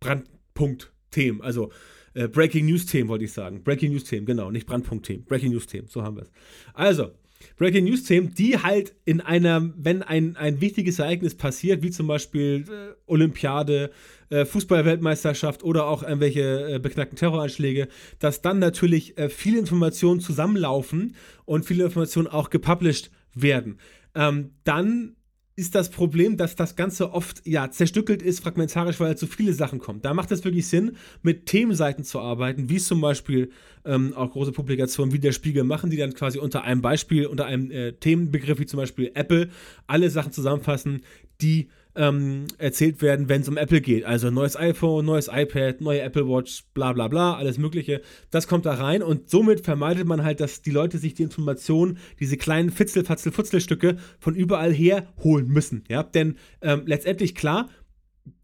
Brandpunkt-Themen, 0.00 1.42
also 1.42 1.70
äh, 2.14 2.28
Breaking 2.28 2.66
News-Themen 2.66 3.08
wollte 3.08 3.24
ich 3.24 3.32
sagen. 3.32 3.62
Breaking 3.62 3.92
News-Themen, 3.92 4.26
genau, 4.26 4.50
nicht 4.50 4.66
Brandpunkt-Themen. 4.66 5.24
Breaking 5.24 5.52
News-Themen, 5.52 5.88
so 5.88 6.02
haben 6.02 6.16
wir 6.16 6.22
es. 6.22 6.30
Also, 6.74 7.12
Breaking 7.58 7.84
News 7.84 8.04
Themen, 8.04 8.32
die 8.34 8.56
halt 8.56 8.94
in 9.04 9.20
einer, 9.20 9.70
wenn 9.76 10.02
ein, 10.02 10.36
ein 10.36 10.60
wichtiges 10.60 11.00
Ereignis 11.00 11.34
passiert, 11.34 11.82
wie 11.82 11.90
zum 11.90 12.06
Beispiel 12.06 12.64
äh, 12.68 12.94
Olympiade, 13.06 13.90
äh, 14.30 14.44
Fußball-Weltmeisterschaft 14.44 15.64
oder 15.64 15.86
auch 15.86 16.02
irgendwelche 16.02 16.74
äh, 16.74 16.78
beknackten 16.78 17.18
Terroranschläge, 17.18 17.88
dass 18.20 18.42
dann 18.42 18.60
natürlich 18.60 19.18
äh, 19.18 19.28
viele 19.28 19.58
Informationen 19.58 20.20
zusammenlaufen 20.20 21.16
und 21.44 21.64
viele 21.66 21.84
Informationen 21.84 22.28
auch 22.28 22.50
gepublished 22.50 23.10
werden. 23.34 23.78
Ähm, 24.14 24.52
dann 24.64 25.16
ist 25.58 25.74
das 25.74 25.90
Problem, 25.90 26.36
dass 26.36 26.54
das 26.54 26.76
Ganze 26.76 27.12
oft 27.12 27.44
ja 27.44 27.68
zerstückelt 27.68 28.22
ist, 28.22 28.38
fragmentarisch, 28.38 29.00
weil 29.00 29.08
halt 29.08 29.18
so 29.18 29.26
viele 29.26 29.52
Sachen 29.52 29.80
kommen. 29.80 30.00
Da 30.00 30.14
macht 30.14 30.30
es 30.30 30.44
wirklich 30.44 30.68
Sinn, 30.68 30.96
mit 31.22 31.46
Themenseiten 31.46 32.04
zu 32.04 32.20
arbeiten, 32.20 32.68
wie 32.68 32.78
zum 32.78 33.00
Beispiel 33.00 33.50
ähm, 33.84 34.14
auch 34.14 34.30
große 34.30 34.52
Publikationen 34.52 35.12
wie 35.12 35.18
der 35.18 35.32
Spiegel 35.32 35.64
machen, 35.64 35.90
die 35.90 35.96
dann 35.96 36.14
quasi 36.14 36.38
unter 36.38 36.62
einem 36.62 36.80
Beispiel, 36.80 37.26
unter 37.26 37.46
einem 37.46 37.72
äh, 37.72 37.92
Themenbegriff 37.92 38.60
wie 38.60 38.66
zum 38.66 38.76
Beispiel 38.76 39.10
Apple 39.14 39.48
alle 39.88 40.10
Sachen 40.10 40.30
zusammenfassen, 40.30 41.02
die 41.40 41.68
ähm, 41.98 42.46
erzählt 42.58 43.02
werden, 43.02 43.28
wenn 43.28 43.42
es 43.42 43.48
um 43.48 43.56
Apple 43.56 43.80
geht. 43.80 44.04
Also 44.04 44.30
neues 44.30 44.56
iPhone, 44.56 45.04
neues 45.04 45.28
iPad, 45.30 45.80
neue 45.80 46.00
Apple 46.00 46.26
Watch, 46.28 46.64
bla 46.72 46.92
bla 46.92 47.08
bla, 47.08 47.34
alles 47.34 47.58
Mögliche. 47.58 48.00
Das 48.30 48.46
kommt 48.46 48.64
da 48.64 48.74
rein 48.74 49.02
und 49.02 49.28
somit 49.28 49.60
vermeidet 49.60 50.06
man 50.06 50.22
halt, 50.22 50.40
dass 50.40 50.62
die 50.62 50.70
Leute 50.70 50.98
sich 50.98 51.14
die 51.14 51.24
Informationen, 51.24 51.98
diese 52.20 52.36
kleinen 52.36 52.70
Fitzel, 52.70 53.04
Fatzel, 53.04 53.32
Futzelstücke 53.32 53.96
von 54.20 54.36
überall 54.36 54.72
her 54.72 55.08
holen 55.22 55.48
müssen. 55.48 55.84
Ja, 55.88 56.04
denn 56.04 56.36
ähm, 56.62 56.82
letztendlich 56.86 57.34
klar, 57.34 57.68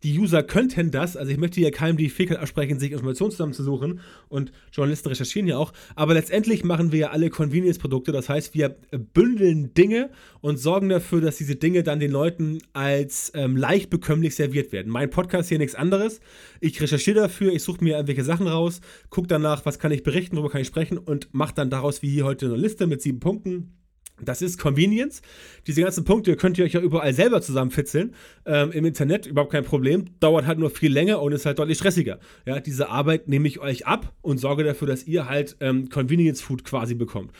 die 0.02 0.18
User 0.18 0.42
könnten 0.42 0.90
das, 0.90 1.16
also 1.16 1.30
ich 1.30 1.38
möchte 1.38 1.60
hier 1.60 1.70
keinem 1.70 1.96
die 1.96 2.08
Fähigkeit 2.08 2.38
absprechen, 2.38 2.78
sich 2.78 2.92
Informationen 2.92 3.30
zusammenzusuchen. 3.30 4.00
Und 4.28 4.52
Journalisten 4.72 5.08
recherchieren 5.08 5.48
ja 5.48 5.56
auch, 5.56 5.72
aber 5.94 6.14
letztendlich 6.14 6.64
machen 6.64 6.92
wir 6.92 6.98
ja 6.98 7.10
alle 7.10 7.30
Convenience-Produkte, 7.30 8.12
das 8.12 8.28
heißt, 8.28 8.54
wir 8.54 8.76
bündeln 9.12 9.74
Dinge 9.74 10.10
und 10.40 10.58
sorgen 10.58 10.88
dafür, 10.88 11.20
dass 11.20 11.36
diese 11.36 11.56
Dinge 11.56 11.82
dann 11.82 12.00
den 12.00 12.10
Leuten 12.10 12.58
als 12.72 13.32
ähm, 13.34 13.56
leicht 13.56 13.90
bekömmlich 13.90 14.34
serviert 14.34 14.72
werden. 14.72 14.90
Mein 14.90 15.10
Podcast 15.10 15.48
hier 15.48 15.58
nichts 15.58 15.74
anderes. 15.74 16.20
Ich 16.60 16.80
recherchiere 16.80 17.20
dafür, 17.20 17.52
ich 17.52 17.62
suche 17.62 17.82
mir 17.82 17.94
irgendwelche 17.94 18.24
Sachen 18.24 18.46
raus, 18.46 18.80
gucke 19.10 19.28
danach, 19.28 19.64
was 19.64 19.78
kann 19.78 19.92
ich 19.92 20.02
berichten, 20.02 20.36
worüber 20.36 20.50
kann 20.50 20.60
ich 20.60 20.68
sprechen 20.68 20.98
und 20.98 21.32
mache 21.32 21.54
dann 21.54 21.70
daraus 21.70 22.02
wie 22.02 22.10
hier 22.10 22.24
heute 22.24 22.46
eine 22.46 22.56
Liste 22.56 22.86
mit 22.86 23.02
sieben 23.02 23.20
Punkten 23.20 23.83
das 24.20 24.42
ist 24.42 24.58
Convenience. 24.58 25.22
Diese 25.66 25.82
ganzen 25.82 26.04
Punkte 26.04 26.36
könnt 26.36 26.56
ihr 26.58 26.64
euch 26.64 26.74
ja 26.74 26.80
überall 26.80 27.12
selber 27.12 27.42
zusammenfitzeln. 27.42 28.14
Ähm, 28.46 28.70
Im 28.72 28.84
Internet 28.84 29.26
überhaupt 29.26 29.52
kein 29.52 29.64
Problem. 29.64 30.04
Dauert 30.20 30.46
halt 30.46 30.58
nur 30.58 30.70
viel 30.70 30.92
länger 30.92 31.20
und 31.20 31.32
ist 31.32 31.46
halt 31.46 31.58
deutlich 31.58 31.78
stressiger. 31.78 32.20
Ja, 32.46 32.60
diese 32.60 32.88
Arbeit 32.88 33.28
nehme 33.28 33.48
ich 33.48 33.58
euch 33.58 33.86
ab 33.86 34.14
und 34.22 34.38
sorge 34.38 34.62
dafür, 34.62 34.86
dass 34.86 35.04
ihr 35.04 35.28
halt 35.28 35.56
ähm, 35.60 35.88
Convenience 35.88 36.42
Food 36.42 36.64
quasi 36.64 36.94
bekommt. 36.94 37.32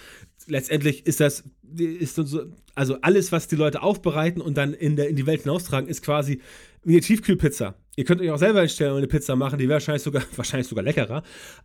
Letztendlich 0.47 1.07
ist 1.07 1.21
das, 1.21 1.45
ist 1.77 2.17
so, 2.17 2.47
also 2.75 2.99
alles, 3.03 3.31
was 3.31 3.47
die 3.47 3.57
Leute 3.57 3.83
aufbereiten 3.83 4.43
und 4.43 4.57
dann 4.57 4.75
in, 4.75 4.97
der, 4.97 5.09
in 5.09 5.17
die 5.17 5.27
Welt 5.27 5.43
hinaustragen, 5.43 5.89
ist 5.89 6.03
quasi 6.03 6.41
wie 6.83 6.95
eine 6.95 7.01
Tiefkühlpizza. 7.01 7.77
Ihr 7.97 8.05
könnt 8.05 8.21
euch 8.21 8.31
auch 8.31 8.39
selber 8.39 8.61
einstellen 8.61 8.93
und 8.93 8.99
eine 8.99 9.07
Pizza 9.07 9.37
machen, 9.37 9.59
die 9.59 9.65
wäre 9.69 9.75
wahrscheinlich 9.75 10.03
sogar, 10.03 10.23
wahrscheinlich 10.37 10.67
sogar 10.67 10.85
leckerer. 10.85 11.23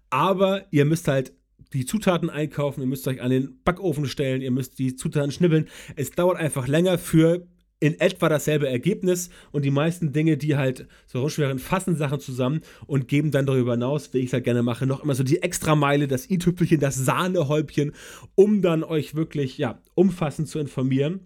Aber 0.10 0.66
ihr 0.70 0.86
müsst 0.86 1.08
halt 1.08 1.34
die 1.74 1.86
Zutaten 1.86 2.30
einkaufen, 2.30 2.82
ihr 2.82 2.88
müsst 2.88 3.08
euch 3.08 3.22
an 3.22 3.30
den 3.30 3.62
Backofen 3.64 4.06
stellen, 4.06 4.42
ihr 4.42 4.52
müsst 4.52 4.80
die 4.80 4.96
Zutaten 4.96 5.32
schnibbeln. 5.32 5.68
Es 5.96 6.12
dauert 6.12 6.38
einfach 6.38 6.68
länger 6.68 6.98
für 6.98 7.48
in 7.80 8.00
etwa 8.00 8.28
dasselbe 8.28 8.68
Ergebnis 8.68 9.30
und 9.52 9.64
die 9.64 9.72
meisten 9.72 10.12
Dinge, 10.12 10.38
die 10.38 10.58
halt 10.58 10.88
so 11.08 11.22
rumschweren, 11.22 11.60
fassen 11.60 11.96
Sachen 11.96 12.20
zusammen 12.20 12.62
und 12.88 13.08
geben 13.08 13.32
dann 13.32 13.46
darüber 13.46 13.72
hinaus, 13.74 14.14
wie 14.14 14.20
ich 14.20 14.28
es 14.28 14.34
halt 14.34 14.44
gerne 14.44 14.64
mache, 14.64 14.86
noch 14.86 15.04
immer 15.04 15.16
so 15.16 15.24
die 15.24 15.42
Extrameile, 15.42 16.08
das 16.08 16.30
i-Tüpfelchen, 16.30 16.80
das 16.80 16.96
Sahnehäubchen, 16.96 17.94
um 18.36 18.62
dann 18.62 18.84
euch 18.84 19.16
wirklich, 19.16 19.58
ja, 19.58 19.82
umfassend 19.96 20.50
zu 20.50 20.60
informieren. 20.60 21.22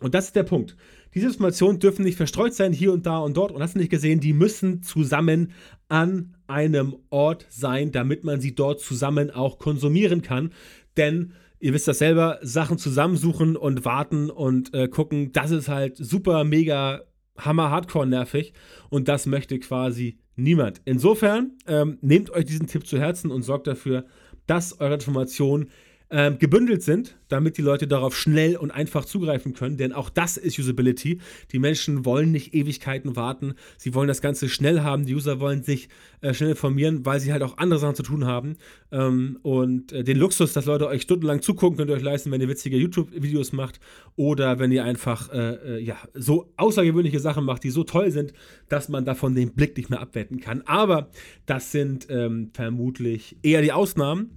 Und 0.00 0.14
das 0.14 0.26
ist 0.26 0.36
der 0.36 0.44
Punkt. 0.44 0.76
Diese 1.14 1.26
Informationen 1.26 1.80
dürfen 1.80 2.04
nicht 2.04 2.16
verstreut 2.16 2.54
sein, 2.54 2.72
hier 2.72 2.92
und 2.92 3.06
da 3.06 3.18
und 3.18 3.36
dort. 3.36 3.50
Und 3.50 3.62
hast 3.62 3.74
du 3.74 3.80
nicht 3.80 3.90
gesehen, 3.90 4.20
die 4.20 4.32
müssen 4.32 4.82
zusammen 4.84 5.52
an 5.88 6.36
einem 6.48 6.96
Ort 7.10 7.46
sein, 7.48 7.92
damit 7.92 8.24
man 8.24 8.40
sie 8.40 8.54
dort 8.54 8.80
zusammen 8.80 9.30
auch 9.30 9.58
konsumieren 9.58 10.22
kann. 10.22 10.52
Denn 10.96 11.32
ihr 11.60 11.72
wisst 11.74 11.88
das 11.88 11.98
selber, 11.98 12.38
Sachen 12.42 12.78
zusammensuchen 12.78 13.56
und 13.56 13.84
warten 13.84 14.30
und 14.30 14.74
äh, 14.74 14.88
gucken, 14.88 15.32
das 15.32 15.50
ist 15.50 15.68
halt 15.68 15.96
super, 15.96 16.44
mega, 16.44 17.02
hammer, 17.36 17.70
hardcore 17.70 18.06
nervig. 18.06 18.52
Und 18.90 19.08
das 19.08 19.26
möchte 19.26 19.58
quasi 19.58 20.18
niemand. 20.36 20.80
Insofern 20.84 21.52
ähm, 21.66 21.98
nehmt 22.00 22.30
euch 22.30 22.44
diesen 22.44 22.66
Tipp 22.66 22.86
zu 22.86 22.98
Herzen 22.98 23.30
und 23.30 23.42
sorgt 23.42 23.66
dafür, 23.66 24.06
dass 24.46 24.80
eure 24.80 24.94
Informationen 24.94 25.68
ähm, 26.10 26.38
gebündelt 26.38 26.82
sind, 26.82 27.18
damit 27.28 27.58
die 27.58 27.62
Leute 27.62 27.86
darauf 27.86 28.16
schnell 28.16 28.56
und 28.56 28.70
einfach 28.70 29.04
zugreifen 29.04 29.52
können. 29.52 29.76
Denn 29.76 29.92
auch 29.92 30.08
das 30.08 30.38
ist 30.38 30.58
Usability. 30.58 31.20
Die 31.52 31.58
Menschen 31.58 32.04
wollen 32.06 32.32
nicht 32.32 32.54
Ewigkeiten 32.54 33.14
warten. 33.14 33.54
Sie 33.76 33.94
wollen 33.94 34.08
das 34.08 34.22
Ganze 34.22 34.48
schnell 34.48 34.80
haben. 34.80 35.04
Die 35.04 35.14
User 35.14 35.38
wollen 35.38 35.62
sich 35.62 35.90
äh, 36.22 36.32
schnell 36.32 36.50
informieren, 36.50 37.04
weil 37.04 37.20
sie 37.20 37.32
halt 37.32 37.42
auch 37.42 37.58
andere 37.58 37.78
Sachen 37.78 37.94
zu 37.94 38.02
tun 38.02 38.24
haben. 38.24 38.56
Ähm, 38.90 39.38
und 39.42 39.92
äh, 39.92 40.02
den 40.02 40.16
Luxus, 40.16 40.54
dass 40.54 40.64
Leute 40.64 40.86
euch 40.86 41.02
stundenlang 41.02 41.42
zugucken, 41.42 41.76
könnt 41.76 41.90
ihr 41.90 41.96
euch 41.96 42.02
leisten, 42.02 42.30
wenn 42.30 42.40
ihr 42.40 42.48
witzige 42.48 42.78
YouTube-Videos 42.78 43.52
macht 43.52 43.78
oder 44.16 44.58
wenn 44.58 44.72
ihr 44.72 44.84
einfach 44.84 45.30
äh, 45.30 45.76
äh, 45.76 45.78
ja, 45.78 45.96
so 46.14 46.52
außergewöhnliche 46.56 47.20
Sachen 47.20 47.44
macht, 47.44 47.64
die 47.64 47.70
so 47.70 47.84
toll 47.84 48.10
sind, 48.10 48.32
dass 48.70 48.88
man 48.88 49.04
davon 49.04 49.34
den 49.34 49.52
Blick 49.52 49.76
nicht 49.76 49.90
mehr 49.90 50.00
abwenden 50.00 50.40
kann. 50.40 50.62
Aber 50.62 51.10
das 51.44 51.70
sind 51.70 52.06
ähm, 52.08 52.50
vermutlich 52.54 53.36
eher 53.42 53.60
die 53.60 53.72
Ausnahmen. 53.72 54.30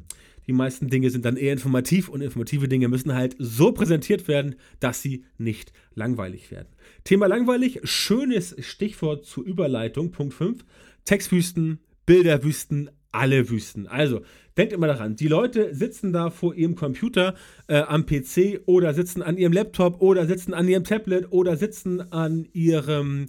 Die 0.48 0.54
meisten 0.54 0.90
Dinge 0.90 1.10
sind 1.10 1.26
dann 1.26 1.38
eher 1.38 1.54
informativ 1.54 2.10
und 2.10 2.22
informative 2.22 2.68
Dinge 2.68 2.88
müssen 2.88 3.14
halt 3.14 3.36
so 3.38 3.72
präsentiert 3.72 4.28
werden, 4.28 4.56
dass 4.80 5.02
sie 5.02 5.26
nicht 5.38 5.72
langweilig 5.94 6.52
werden. 6.52 6.70
Thema 7.04 7.28
langweilig, 7.28 7.80
schönes 7.84 8.56
Stichwort 8.60 9.26
zur 9.26 9.46
Überleitung. 9.46 10.12
Punkt 10.12 10.34
5. 10.34 10.66
Textwüsten, 11.06 11.80
Bilderwüsten, 12.06 12.90
alle 13.12 13.50
Wüsten. 13.50 13.88
Also, 13.88 14.22
denkt 14.58 14.74
immer 14.74 14.88
daran, 14.88 15.16
die 15.16 15.28
Leute 15.28 15.74
sitzen 15.74 16.14
da 16.14 16.30
vor 16.30 16.56
ihrem 16.56 16.76
Computer 16.76 17.36
äh, 17.68 17.82
am 17.82 18.06
PC 18.06 18.62
oder 18.66 18.94
sitzen 18.94 19.22
an 19.22 19.38
ihrem 19.38 19.54
Laptop 19.54 20.02
oder 20.02 20.26
sitzen 20.26 20.54
an 20.54 20.68
ihrem 20.68 20.84
Tablet 20.84 21.32
oder 21.32 21.58
sitzen 21.58 22.12
an 22.12 22.48
ihrem 22.54 23.28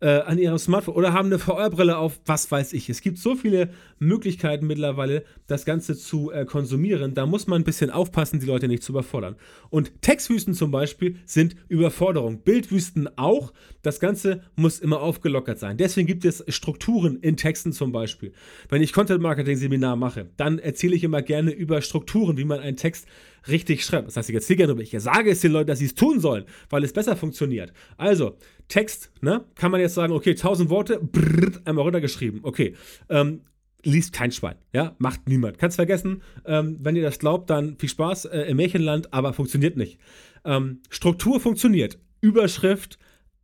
äh, 0.00 0.20
an 0.20 0.38
ihrem 0.38 0.58
Smartphone 0.58 0.94
oder 0.94 1.12
haben 1.12 1.26
eine 1.26 1.38
VR-Brille 1.38 1.96
auf, 1.96 2.20
was 2.24 2.50
weiß 2.50 2.72
ich. 2.72 2.88
Es 2.88 3.02
gibt 3.02 3.18
so 3.18 3.34
viele 3.34 3.70
Möglichkeiten 3.98 4.66
mittlerweile, 4.66 5.24
das 5.46 5.64
Ganze 5.64 5.96
zu 5.96 6.30
äh, 6.30 6.44
konsumieren. 6.44 7.14
Da 7.14 7.26
muss 7.26 7.46
man 7.46 7.60
ein 7.60 7.64
bisschen 7.64 7.90
aufpassen, 7.90 8.40
die 8.40 8.46
Leute 8.46 8.68
nicht 8.68 8.82
zu 8.82 8.92
überfordern. 8.92 9.36
Und 9.68 10.02
Textwüsten 10.02 10.54
zum 10.54 10.70
Beispiel 10.70 11.16
sind 11.26 11.54
Überforderung. 11.68 12.42
Bildwüsten 12.42 13.08
auch. 13.18 13.52
Das 13.82 14.00
Ganze 14.00 14.42
muss 14.56 14.78
immer 14.78 15.00
aufgelockert 15.00 15.58
sein. 15.58 15.76
Deswegen 15.76 16.06
gibt 16.06 16.24
es 16.24 16.44
Strukturen 16.48 17.16
in 17.20 17.36
Texten 17.36 17.72
zum 17.72 17.92
Beispiel. 17.92 18.32
Wenn 18.68 18.82
ich 18.82 18.92
Content-Marketing-Seminar 18.92 19.96
mache, 19.96 20.30
dann 20.36 20.58
erzähle 20.58 20.96
ich 20.96 21.04
immer 21.04 21.22
gerne 21.22 21.50
über 21.50 21.82
Strukturen, 21.82 22.36
wie 22.38 22.44
man 22.44 22.60
einen 22.60 22.76
Text 22.76 23.06
richtig 23.48 23.84
schreibt. 23.84 24.08
Das 24.08 24.16
heißt, 24.16 24.28
ich 24.28 24.34
erzähle 24.34 24.66
gerne, 24.66 24.82
ich 24.82 24.94
sage 24.98 25.30
es 25.30 25.40
den 25.40 25.52
Leuten, 25.52 25.68
dass 25.68 25.78
sie 25.78 25.86
es 25.86 25.94
tun 25.94 26.20
sollen, 26.20 26.44
weil 26.68 26.84
es 26.84 26.92
besser 26.92 27.16
funktioniert. 27.16 27.72
Also, 27.96 28.36
Text, 28.68 29.10
ne, 29.20 29.44
kann 29.54 29.70
man 29.70 29.80
jetzt 29.80 29.94
sagen, 29.94 30.12
okay, 30.12 30.30
1000 30.30 30.70
Worte, 30.70 31.00
brrr, 31.00 31.60
einmal 31.64 31.84
runtergeschrieben. 31.84 32.40
Okay, 32.42 32.74
ähm, 33.08 33.42
liest 33.82 34.12
kein 34.12 34.32
Schwein, 34.32 34.56
ja, 34.72 34.94
macht 34.98 35.28
niemand. 35.28 35.58
Kannst 35.58 35.76
vergessen, 35.76 36.22
ähm, 36.44 36.78
wenn 36.80 36.96
ihr 36.96 37.02
das 37.02 37.18
glaubt, 37.18 37.50
dann 37.50 37.76
viel 37.78 37.88
Spaß 37.88 38.26
äh, 38.26 38.42
im 38.42 38.56
Märchenland, 38.56 39.12
aber 39.12 39.32
funktioniert 39.32 39.76
nicht. 39.76 39.98
Ähm, 40.44 40.80
Struktur 40.90 41.40
funktioniert. 41.40 41.98
Überschrift, 42.20 42.98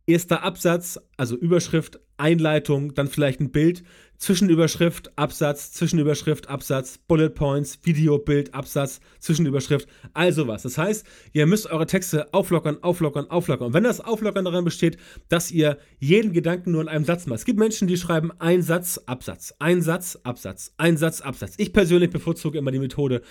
erster 0.05 0.43
Absatz, 0.43 0.99
also 1.17 1.35
Überschrift, 1.35 1.99
Einleitung, 2.17 2.93
dann 2.93 3.07
vielleicht 3.07 3.39
ein 3.39 3.51
Bild, 3.51 3.83
Zwischenüberschrift, 4.17 5.17
Absatz, 5.17 5.71
Zwischenüberschrift, 5.73 6.49
Absatz, 6.49 6.97
Bullet 6.97 7.29
Points, 7.29 7.79
Video, 7.83 8.17
Bild, 8.17 8.53
Absatz, 8.53 8.99
Zwischenüberschrift, 9.19 9.87
also 10.13 10.47
was. 10.47 10.63
Das 10.63 10.77
heißt, 10.77 11.05
ihr 11.33 11.45
müsst 11.45 11.67
eure 11.67 11.85
Texte 11.85 12.33
auflockern, 12.33 12.81
auflockern, 12.83 13.29
auflockern. 13.29 13.67
Und 13.67 13.73
wenn 13.73 13.83
das 13.83 14.01
Auflockern 14.01 14.45
daran 14.45 14.65
besteht, 14.65 14.97
dass 15.29 15.51
ihr 15.51 15.77
jeden 15.99 16.33
Gedanken 16.33 16.71
nur 16.71 16.81
in 16.81 16.87
einem 16.87 17.05
Satz 17.05 17.27
macht. 17.27 17.39
Es 17.39 17.45
gibt 17.45 17.59
Menschen, 17.59 17.87
die 17.87 17.97
schreiben 17.97 18.31
ein 18.39 18.63
Satz, 18.63 18.99
Absatz, 19.05 19.53
ein 19.59 19.81
Satz, 19.81 20.17
Absatz, 20.23 20.73
ein 20.77 20.97
Satz, 20.97 21.21
Absatz. 21.21 21.53
Ich 21.57 21.71
persönlich 21.71 22.09
bevorzuge 22.09 22.57
immer 22.57 22.71
die 22.71 22.79
Methode, 22.79 23.21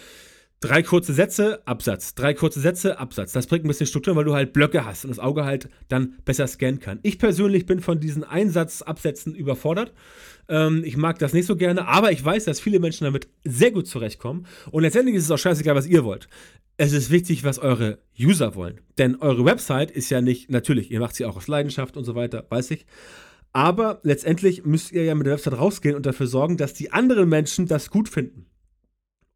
Drei 0.61 0.83
kurze 0.83 1.13
Sätze, 1.13 1.61
Absatz. 1.67 2.15
Drei 2.15 2.33
kurze 2.33 2.61
Sätze, 2.61 2.99
Absatz. 2.99 3.33
Das 3.33 3.47
bringt 3.47 3.67
ein 3.67 3.69
bisschen 3.69 3.87
Struktur, 3.87 4.17
weil 4.17 4.25
du 4.25 4.35
halt 4.35 4.55
Blöcke 4.55 4.87
hast 4.87 5.05
und 5.05 5.11
das 5.11 5.19
Auge 5.19 5.45
halt 5.45 5.69
dann 5.89 6.15
besser 6.25 6.47
scannen 6.47 6.81
kann. 6.81 6.99
Ich 7.03 7.19
persönlich 7.19 7.67
bin 7.67 7.81
von 7.81 8.01
diesen 8.01 8.25
Einsatzabsätzen 8.25 9.35
überfordert. 9.35 9.93
Ähm, 10.49 10.83
ich 10.83 10.97
mag 10.97 11.19
das 11.19 11.35
nicht 11.35 11.45
so 11.45 11.57
gerne, 11.57 11.87
aber 11.87 12.11
ich 12.11 12.25
weiß, 12.25 12.45
dass 12.45 12.59
viele 12.59 12.81
Menschen 12.81 13.05
damit 13.05 13.29
sehr 13.45 13.71
gut 13.71 13.87
zurechtkommen. 13.87 14.47
Und 14.71 14.83
letztendlich 14.83 15.17
ist 15.17 15.25
es 15.25 15.31
auch 15.31 15.39
scheißegal, 15.39 15.75
was 15.75 15.87
ihr 15.87 16.05
wollt. 16.05 16.27
Es 16.79 16.95
ist 16.95 17.11
wichtig, 17.11 17.45
was 17.45 17.59
eure 17.59 17.99
User 18.19 18.55
wollen. 18.55 18.81
Denn 18.97 19.17
eure 19.17 19.45
Website 19.45 19.91
ist 19.91 20.09
ja 20.09 20.23
nicht, 20.23 20.51
natürlich, 20.51 20.91
ihr 20.91 21.01
macht 21.01 21.17
sie 21.17 21.27
auch 21.27 21.37
aus 21.37 21.49
Leidenschaft 21.49 21.99
und 21.99 22.05
so 22.05 22.15
weiter, 22.15 22.47
weiß 22.49 22.71
ich. 22.71 22.87
Aber 23.53 24.01
letztendlich 24.05 24.65
müsst 24.65 24.93
ihr 24.93 25.05
ja 25.05 25.15
mit 25.15 25.27
der 25.27 25.35
Website 25.35 25.59
rausgehen 25.59 25.97
und 25.97 26.07
dafür 26.07 26.27
sorgen, 26.27 26.57
dass 26.57 26.73
die 26.73 26.93
anderen 26.93 27.29
Menschen 27.29 27.67
das 27.67 27.91
gut 27.91 28.09
finden. 28.09 28.47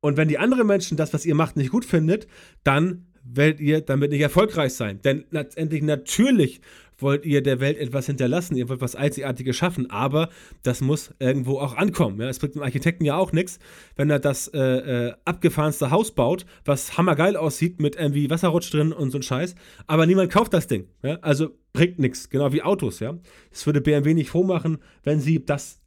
Und 0.00 0.16
wenn 0.16 0.28
die 0.28 0.38
anderen 0.38 0.66
Menschen 0.66 0.96
das, 0.96 1.12
was 1.12 1.26
ihr 1.26 1.34
macht, 1.34 1.56
nicht 1.56 1.70
gut 1.70 1.84
findet, 1.84 2.26
dann 2.64 3.06
werdet 3.22 3.60
ihr 3.60 3.80
damit 3.80 4.10
nicht 4.10 4.20
erfolgreich 4.22 4.74
sein. 4.74 5.00
Denn 5.02 5.24
letztendlich 5.30 5.82
natürlich 5.82 6.60
wollt 6.98 7.24
ihr 7.24 7.42
der 7.42 7.60
Welt 7.60 7.78
etwas 7.78 8.06
hinterlassen, 8.06 8.56
ihr 8.56 8.68
wollt 8.68 8.80
was 8.80 8.94
Einzigartiges 8.94 9.56
schaffen, 9.56 9.90
aber 9.90 10.28
das 10.62 10.80
muss 10.80 11.14
irgendwo 11.18 11.58
auch 11.58 11.76
ankommen. 11.76 12.20
Ja? 12.20 12.28
Es 12.28 12.38
bringt 12.38 12.54
dem 12.54 12.62
Architekten 12.62 13.04
ja 13.04 13.16
auch 13.16 13.32
nichts, 13.32 13.58
wenn 13.96 14.10
er 14.10 14.18
das 14.18 14.48
äh, 14.48 14.58
äh, 14.58 15.12
abgefahrenste 15.24 15.90
Haus 15.90 16.12
baut, 16.12 16.44
was 16.64 16.98
hammergeil 16.98 17.36
aussieht, 17.36 17.80
mit 17.80 17.96
irgendwie 17.96 18.28
Wasserrutsch 18.30 18.72
drin 18.72 18.92
und 18.92 19.10
so 19.10 19.18
ein 19.18 19.22
Scheiß, 19.22 19.54
aber 19.86 20.06
niemand 20.06 20.30
kauft 20.30 20.52
das 20.52 20.66
Ding. 20.66 20.88
Ja? 21.02 21.18
Also 21.22 21.50
bringt 21.72 21.98
nichts, 21.98 22.28
genau 22.28 22.52
wie 22.52 22.62
Autos. 22.62 23.00
Ja, 23.00 23.18
Es 23.50 23.64
würde 23.66 23.80
BMW 23.80 24.14
nicht 24.14 24.30
froh 24.30 24.44
machen, 24.44 24.78
wenn 25.02 25.20
sie 25.20 25.44
das 25.44 25.79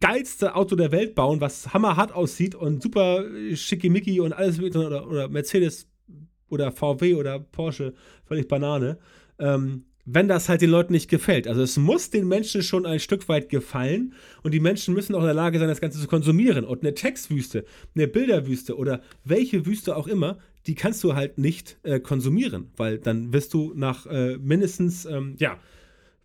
geilste 0.00 0.54
Auto 0.54 0.76
der 0.76 0.92
Welt 0.92 1.14
bauen, 1.14 1.40
was 1.40 1.72
hammerhart 1.72 2.12
aussieht 2.12 2.54
und 2.54 2.82
super 2.82 3.24
schickimicki 3.54 4.20
und 4.20 4.32
alles 4.32 4.60
oder, 4.60 5.08
oder 5.08 5.28
Mercedes 5.28 5.88
oder 6.48 6.72
VW 6.72 7.14
oder 7.14 7.38
Porsche, 7.38 7.94
völlig 8.24 8.48
Banane. 8.48 8.98
Ähm, 9.38 9.84
wenn 10.12 10.28
das 10.28 10.48
halt 10.48 10.62
den 10.62 10.70
Leuten 10.70 10.92
nicht 10.92 11.08
gefällt. 11.08 11.46
Also 11.46 11.62
es 11.62 11.76
muss 11.76 12.10
den 12.10 12.26
Menschen 12.26 12.62
schon 12.62 12.86
ein 12.86 13.00
Stück 13.00 13.28
weit 13.28 13.48
gefallen 13.48 14.14
und 14.42 14.52
die 14.52 14.60
Menschen 14.60 14.94
müssen 14.94 15.14
auch 15.14 15.20
in 15.20 15.26
der 15.26 15.34
Lage 15.34 15.58
sein, 15.58 15.68
das 15.68 15.80
Ganze 15.80 16.00
zu 16.00 16.06
konsumieren. 16.06 16.64
Und 16.64 16.82
eine 16.82 16.94
Textwüste, 16.94 17.64
eine 17.94 18.08
Bilderwüste 18.08 18.76
oder 18.76 19.02
welche 19.24 19.66
Wüste 19.66 19.96
auch 19.96 20.08
immer, 20.08 20.38
die 20.66 20.74
kannst 20.74 21.04
du 21.04 21.14
halt 21.14 21.38
nicht 21.38 21.78
äh, 21.82 22.00
konsumieren, 22.00 22.70
weil 22.76 22.98
dann 22.98 23.32
wirst 23.32 23.54
du 23.54 23.72
nach 23.74 24.06
äh, 24.06 24.36
mindestens, 24.38 25.04
ähm, 25.06 25.36
ja, 25.38 25.58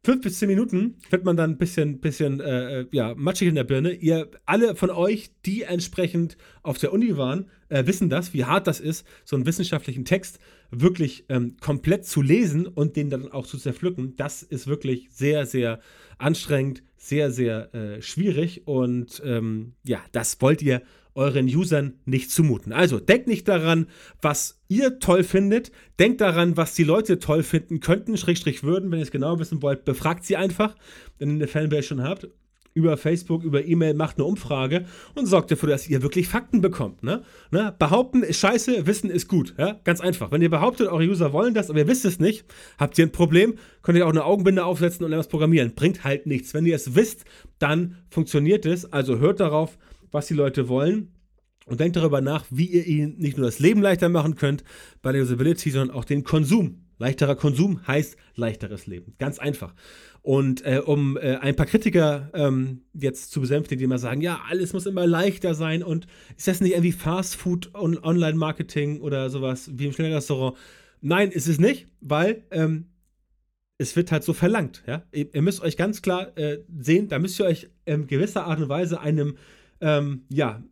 fünf 0.05 0.21
bis 0.21 0.39
zehn 0.39 0.47
Minuten 0.47 0.95
wird 1.09 1.25
man 1.25 1.35
dann 1.35 1.51
ein 1.51 1.57
bisschen, 1.57 1.99
bisschen 1.99 2.39
äh, 2.39 2.81
äh, 2.81 2.87
ja, 2.91 3.15
matschig 3.15 3.47
in 3.47 3.55
der 3.55 3.63
Birne. 3.63 3.91
Ihr 3.91 4.29
alle 4.45 4.75
von 4.75 4.91
euch, 4.91 5.31
die 5.45 5.63
entsprechend 5.63 6.37
auf 6.61 6.77
der 6.77 6.93
Uni 6.93 7.17
waren, 7.17 7.49
äh, 7.69 7.85
wissen 7.87 8.09
das, 8.09 8.33
wie 8.33 8.45
hart 8.45 8.67
das 8.67 8.79
ist, 8.79 9.05
so 9.25 9.35
einen 9.35 9.45
wissenschaftlichen 9.45 10.05
Text 10.05 10.39
wirklich 10.69 11.25
ähm, 11.29 11.57
komplett 11.59 12.05
zu 12.05 12.21
lesen 12.21 12.67
und 12.67 12.95
den 12.95 13.09
dann 13.09 13.31
auch 13.31 13.47
zu 13.47 13.57
zerpflücken. 13.57 14.15
Das 14.15 14.43
ist 14.43 14.67
wirklich 14.67 15.07
sehr, 15.11 15.45
sehr 15.45 15.79
anstrengend, 16.19 16.83
sehr, 16.97 17.31
sehr 17.31 17.73
äh, 17.73 18.01
schwierig 18.01 18.67
und 18.67 19.21
ähm, 19.25 19.73
ja, 19.83 19.99
das 20.11 20.39
wollt 20.39 20.61
ihr 20.61 20.81
euren 21.15 21.47
Usern 21.47 21.93
nicht 22.05 22.29
zumuten. 22.29 22.73
Also 22.73 22.99
denkt 22.99 23.27
nicht 23.27 23.47
daran, 23.47 23.87
was 24.21 24.59
ihr 24.67 24.99
toll 24.99 25.23
findet. 25.23 25.71
Denkt 25.97 26.21
daran, 26.21 26.57
was 26.57 26.75
die 26.75 26.83
Leute 26.83 27.19
toll 27.19 27.41
finden 27.41 27.79
könnten, 27.79 28.17
Schrägstrich 28.17 28.63
würden. 28.63 28.91
Wenn 28.91 28.99
ihr 28.99 29.03
es 29.03 29.11
genau 29.11 29.39
wissen 29.39 29.61
wollt, 29.61 29.85
befragt 29.85 30.25
sie 30.25 30.35
einfach, 30.35 30.75
wenn 31.17 31.29
ihr 31.29 31.35
eine 31.35 31.47
Fanbase 31.47 31.83
schon 31.83 32.03
habt. 32.03 32.27
Über 32.73 32.97
Facebook, 32.97 33.45
über 33.45 33.63
E-Mail 33.63 33.93
macht 33.93 34.17
eine 34.17 34.25
Umfrage 34.25 34.83
und 35.13 35.27
sorgt 35.27 35.49
dafür, 35.49 35.69
dass 35.69 35.87
ihr 35.87 36.01
wirklich 36.01 36.27
Fakten 36.27 36.59
bekommt. 36.59 37.03
Ne? 37.03 37.23
Ne? 37.49 37.73
Behaupten 37.79 38.21
ist 38.21 38.41
scheiße, 38.41 38.85
Wissen 38.85 39.09
ist 39.09 39.29
gut. 39.29 39.55
Ja? 39.57 39.79
Ganz 39.85 40.01
einfach. 40.01 40.31
Wenn 40.31 40.41
ihr 40.41 40.49
behauptet, 40.49 40.89
eure 40.89 41.05
User 41.05 41.31
wollen 41.31 41.53
das, 41.53 41.69
aber 41.69 41.79
ihr 41.79 41.87
wisst 41.87 42.03
es 42.03 42.19
nicht, 42.19 42.43
habt 42.77 42.97
ihr 42.97 43.05
ein 43.05 43.13
Problem, 43.13 43.53
könnt 43.81 43.97
ihr 43.97 44.05
auch 44.05 44.11
eine 44.11 44.25
Augenbinde 44.25 44.65
aufsetzen 44.65 45.05
und 45.05 45.13
etwas 45.13 45.29
programmieren. 45.29 45.73
Bringt 45.73 46.03
halt 46.03 46.25
nichts. 46.25 46.53
Wenn 46.53 46.65
ihr 46.65 46.75
es 46.75 46.95
wisst, 46.95 47.23
dann 47.59 47.95
funktioniert 48.09 48.65
es. 48.65 48.91
Also 48.91 49.19
hört 49.19 49.39
darauf, 49.39 49.77
was 50.11 50.27
die 50.27 50.33
Leute 50.33 50.67
wollen. 50.67 51.11
Und 51.65 51.79
denkt 51.79 51.95
darüber 51.95 52.21
nach, 52.21 52.45
wie 52.51 52.67
ihr 52.67 52.85
ihnen 52.85 53.17
nicht 53.17 53.37
nur 53.37 53.47
das 53.47 53.57
Leben 53.57 53.81
leichter 53.81 54.07
machen 54.07 54.35
könnt 54.35 54.63
bei 55.01 55.11
der 55.11 55.23
Usability, 55.23 55.71
sondern 55.71 55.95
auch 55.95 56.05
den 56.05 56.23
Konsum. 56.23 56.85
Leichterer 56.97 57.35
Konsum 57.35 57.85
heißt 57.87 58.15
leichteres 58.35 58.87
Leben. 58.87 59.15
Ganz 59.17 59.39
einfach. 59.39 59.73
Und 60.21 60.65
äh, 60.65 60.81
um 60.83 61.17
äh, 61.17 61.37
ein 61.37 61.55
paar 61.55 61.65
Kritiker 61.65 62.29
ähm, 62.33 62.83
jetzt 62.93 63.31
zu 63.31 63.41
besänftigen, 63.41 63.79
die 63.79 63.85
immer 63.85 63.97
sagen, 63.97 64.21
ja, 64.21 64.41
alles 64.49 64.73
muss 64.73 64.85
immer 64.85 65.05
leichter 65.05 65.55
sein 65.55 65.83
und 65.83 66.07
ist 66.37 66.47
das 66.47 66.61
nicht 66.61 66.71
irgendwie 66.71 66.93
Fast 66.93 67.35
Food 67.35 67.73
und 67.75 68.03
Online-Marketing 68.03 69.01
oder 69.01 69.29
sowas 69.29 69.69
wie 69.73 69.87
im 69.87 69.93
Schnellrestaurant? 69.93 70.57
Nein, 71.01 71.31
ist 71.31 71.47
es 71.47 71.59
nicht, 71.59 71.87
weil 71.99 72.43
ähm, 72.51 72.85
es 73.77 73.95
wird 73.95 74.11
halt 74.11 74.23
so 74.23 74.33
verlangt. 74.33 74.83
Ja? 74.87 75.03
Ihr, 75.11 75.41
müsst 75.41 75.61
euch 75.61 75.77
ganz 75.77 76.01
klar 76.01 76.35
äh, 76.37 76.59
sehen, 76.79 77.09
da 77.09 77.19
müsst 77.19 77.39
ihr 77.39 77.45
euch 77.45 77.69
in 77.85 78.07
gewisser 78.07 78.45
Art 78.45 78.59
und 78.59 78.69
Weise 78.69 79.01
einem 79.01 79.37
ähm, 79.81 80.25
ja, 80.29 80.63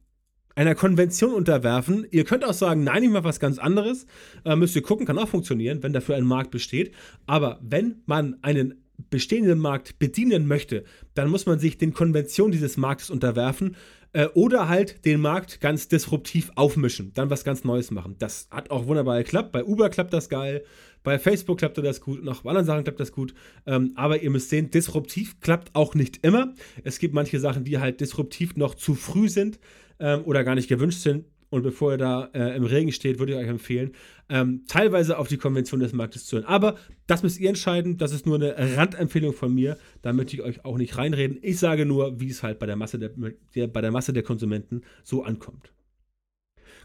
einer 0.56 0.76
Konvention 0.76 1.34
unterwerfen. 1.34 2.06
Ihr 2.12 2.26
könnt 2.26 2.46
auch 2.46 2.54
sagen, 2.54 2.84
nein, 2.84 3.04
ich 3.04 3.10
mache 3.10 3.24
was 3.24 3.40
ganz 3.40 3.58
anderes. 3.58 4.06
Äh, 4.46 4.56
müsst 4.56 4.76
ihr 4.76 4.84
gucken, 4.84 5.06
kann 5.06 5.18
auch 5.18 5.28
funktionieren, 5.28 5.82
wenn 5.82 5.94
dafür 5.94 6.16
ein 6.16 6.26
Markt 6.26 6.52
besteht. 6.52 6.94
Aber 7.26 7.60
wenn 7.62 8.04
man 8.06 8.38
einen 8.44 8.84
bestehenden 9.10 9.60
Markt 9.60 10.00
bedienen 10.00 10.48
möchte, 10.48 10.84
dann 11.16 11.30
muss 11.30 11.46
man 11.46 11.60
sich 11.60 11.78
den 11.78 11.94
Konventionen 11.94 12.52
dieses 12.52 12.78
Marktes 12.78 13.10
unterwerfen 13.10 13.76
äh, 14.14 14.28
oder 14.28 14.70
halt 14.70 15.06
den 15.06 15.20
Markt 15.20 15.60
ganz 15.60 15.88
disruptiv 15.88 16.52
aufmischen, 16.56 17.14
dann 17.14 17.30
was 17.30 17.44
ganz 17.44 17.64
Neues 17.64 17.92
machen. 17.92 18.16
Das 18.20 18.48
hat 18.52 18.72
auch 18.72 18.86
wunderbar 18.86 19.18
geklappt. 19.18 19.52
Bei 19.52 19.64
Uber 19.64 19.90
klappt 19.90 20.14
das 20.14 20.30
geil, 20.30 20.64
bei 21.04 21.20
Facebook 21.20 21.60
klappt 21.60 21.78
das 21.78 22.02
gut, 22.02 22.22
und 22.22 22.30
auch 22.30 22.42
bei 22.42 22.50
anderen 22.50 22.66
Sachen 22.66 22.84
klappt 22.84 23.00
das 23.00 23.12
gut. 23.12 23.34
Ähm, 23.66 23.92
aber 23.96 24.22
ihr 24.22 24.30
müsst 24.30 24.50
sehen, 24.50 24.72
disruptiv 24.72 25.40
klappt 25.42 25.76
auch 25.76 25.96
nicht 25.96 26.26
immer. 26.26 26.54
Es 26.84 27.00
gibt 27.00 27.14
manche 27.14 27.40
Sachen, 27.40 27.64
die 27.64 27.80
halt 27.80 28.02
disruptiv 28.02 28.56
noch 28.56 28.76
zu 28.76 28.96
früh 28.96 29.30
sind 29.30 29.60
ähm, 30.00 30.22
oder 30.26 30.44
gar 30.44 30.56
nicht 30.56 30.70
gewünscht 30.70 31.00
sind. 31.00 31.26
Und 31.50 31.62
bevor 31.62 31.92
ihr 31.92 31.98
da 32.00 32.32
äh, 32.34 32.56
im 32.56 32.64
Regen 32.64 32.92
steht, 32.92 33.20
würde 33.20 33.34
ich 33.34 33.38
euch 33.38 33.48
empfehlen, 33.48 33.92
ähm, 34.28 34.64
teilweise 34.68 35.20
auf 35.20 35.28
die 35.28 35.38
Konvention 35.38 35.82
des 35.82 35.94
Marktes 35.94 36.26
zu 36.26 36.38
hören. 36.38 36.46
Aber 36.46 36.78
das 37.06 37.22
müsst 37.22 37.40
ihr 37.40 37.48
entscheiden. 37.48 38.00
Das 38.00 38.12
ist 38.12 38.26
nur 38.26 38.38
eine 38.38 38.56
Randempfehlung 38.76 39.34
von 39.34 39.54
mir. 39.54 39.78
Da 40.02 40.14
möchte 40.14 40.36
ich 40.36 40.42
euch 40.42 40.66
auch 40.66 40.80
nicht 40.80 40.98
reinreden. 40.98 41.38
Ich 41.44 41.60
sage 41.60 41.86
nur, 41.86 42.20
wie 42.20 42.30
es 42.30 42.42
halt 42.42 42.58
bei 42.58 42.66
der 42.66 42.76
Masse 42.76 42.98
der, 42.98 43.12
der, 43.54 43.68
bei 43.68 43.82
der, 43.82 43.92
Masse 43.92 44.14
der 44.14 44.24
Konsumenten 44.24 44.82
so 45.04 45.22
ankommt. 45.22 45.72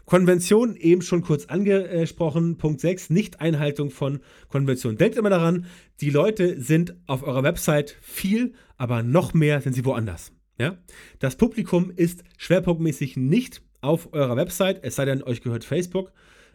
Konvention 0.09 0.75
eben 0.75 1.03
schon 1.03 1.21
kurz 1.21 1.45
angesprochen. 1.45 2.57
Punkt 2.57 2.81
6, 2.81 3.11
Nicht-Einhaltung 3.11 3.91
von 3.91 4.21
Konventionen. 4.47 4.97
Denkt 4.97 5.15
immer 5.19 5.29
daran, 5.29 5.67
die 6.01 6.09
Leute 6.09 6.59
sind 6.59 6.95
auf 7.05 7.21
eurer 7.21 7.43
Website 7.43 7.95
viel, 8.01 8.53
aber 8.75 9.03
noch 9.03 9.35
mehr 9.35 9.61
sind 9.61 9.73
sie 9.73 9.85
woanders. 9.85 10.31
Ja? 10.57 10.79
Das 11.19 11.35
Publikum 11.35 11.91
ist 11.95 12.23
schwerpunktmäßig 12.39 13.17
nicht 13.17 13.61
auf 13.81 14.11
eurer 14.11 14.35
Website, 14.35 14.79
es 14.83 14.95
sei 14.95 15.05
denn, 15.05 15.21
euch 15.21 15.41
gehört 15.41 15.63
Facebook. 15.63 16.11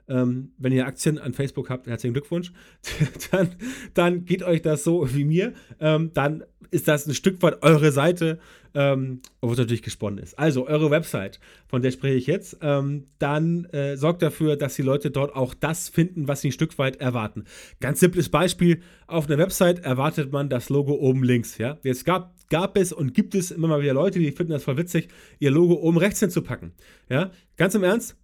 Ähm, 0.09 0.53
wenn 0.59 0.73
ihr 0.73 0.87
Aktien 0.87 1.19
an 1.19 1.33
Facebook 1.33 1.71
habt, 1.71 1.87
herzlichen 1.87 2.15
Glückwunsch, 2.15 2.53
dann, 3.31 3.49
dann 3.95 4.25
geht 4.25 4.43
euch 4.43 4.63
das 4.63 4.85
so 4.85 5.15
wie 5.15 5.25
mir. 5.25 5.55
Ähm, 5.81 6.11
dann 6.15 6.45
ist 6.71 6.89
das 6.89 7.07
ein 7.07 7.15
Stück 7.15 7.41
weit 7.43 7.63
eure 7.63 7.93
Seite, 7.93 8.39
ähm, 8.75 9.21
obwohl 9.41 9.55
es 9.55 9.59
natürlich 9.59 9.83
gesponnen 9.83 10.19
ist. 10.19 10.39
Also 10.39 10.67
eure 10.67 10.91
Website, 10.91 11.39
von 11.69 11.83
der 11.83 11.93
spreche 11.93 12.17
ich 12.17 12.27
jetzt, 12.27 12.59
ähm, 12.63 13.07
dann 13.19 13.67
äh, 13.67 13.97
sorgt 13.97 14.23
dafür, 14.23 14.57
dass 14.57 14.75
die 14.75 14.83
Leute 14.83 15.11
dort 15.13 15.37
auch 15.37 15.55
das 15.55 15.89
finden, 15.89 16.27
was 16.27 16.41
sie 16.41 16.49
ein 16.49 16.53
Stück 16.53 16.77
weit 16.79 16.97
erwarten. 16.97 17.45
Ganz 17.81 18.01
simples 18.01 18.29
Beispiel, 18.29 18.81
auf 19.07 19.29
einer 19.29 19.39
Website 19.39 19.85
erwartet 19.85 20.33
man 20.33 20.49
das 20.49 20.69
Logo 20.69 20.95
oben 20.95 21.23
links. 21.23 21.59
Ja? 21.59 21.79
Jetzt 21.85 22.05
gab, 22.05 22.35
gab 22.51 22.77
es 22.77 22.93
und 22.93 23.15
gibt 23.15 23.37
es 23.37 23.53
immer 23.53 23.69
mal 23.69 23.81
wieder 23.81 23.95
Leute, 23.95 24.19
die 24.19 24.33
finden 24.33 24.53
das 24.53 24.65
voll 24.65 24.77
witzig, 24.77 25.09
ihr 25.39 25.53
Logo 25.53 25.75
oben 25.75 25.99
rechts 25.99 26.21
hinzupacken. 26.21 26.73
Ja? 27.09 27.31
Ganz 27.57 27.77
im 27.77 27.85
Ernst, 27.85 28.17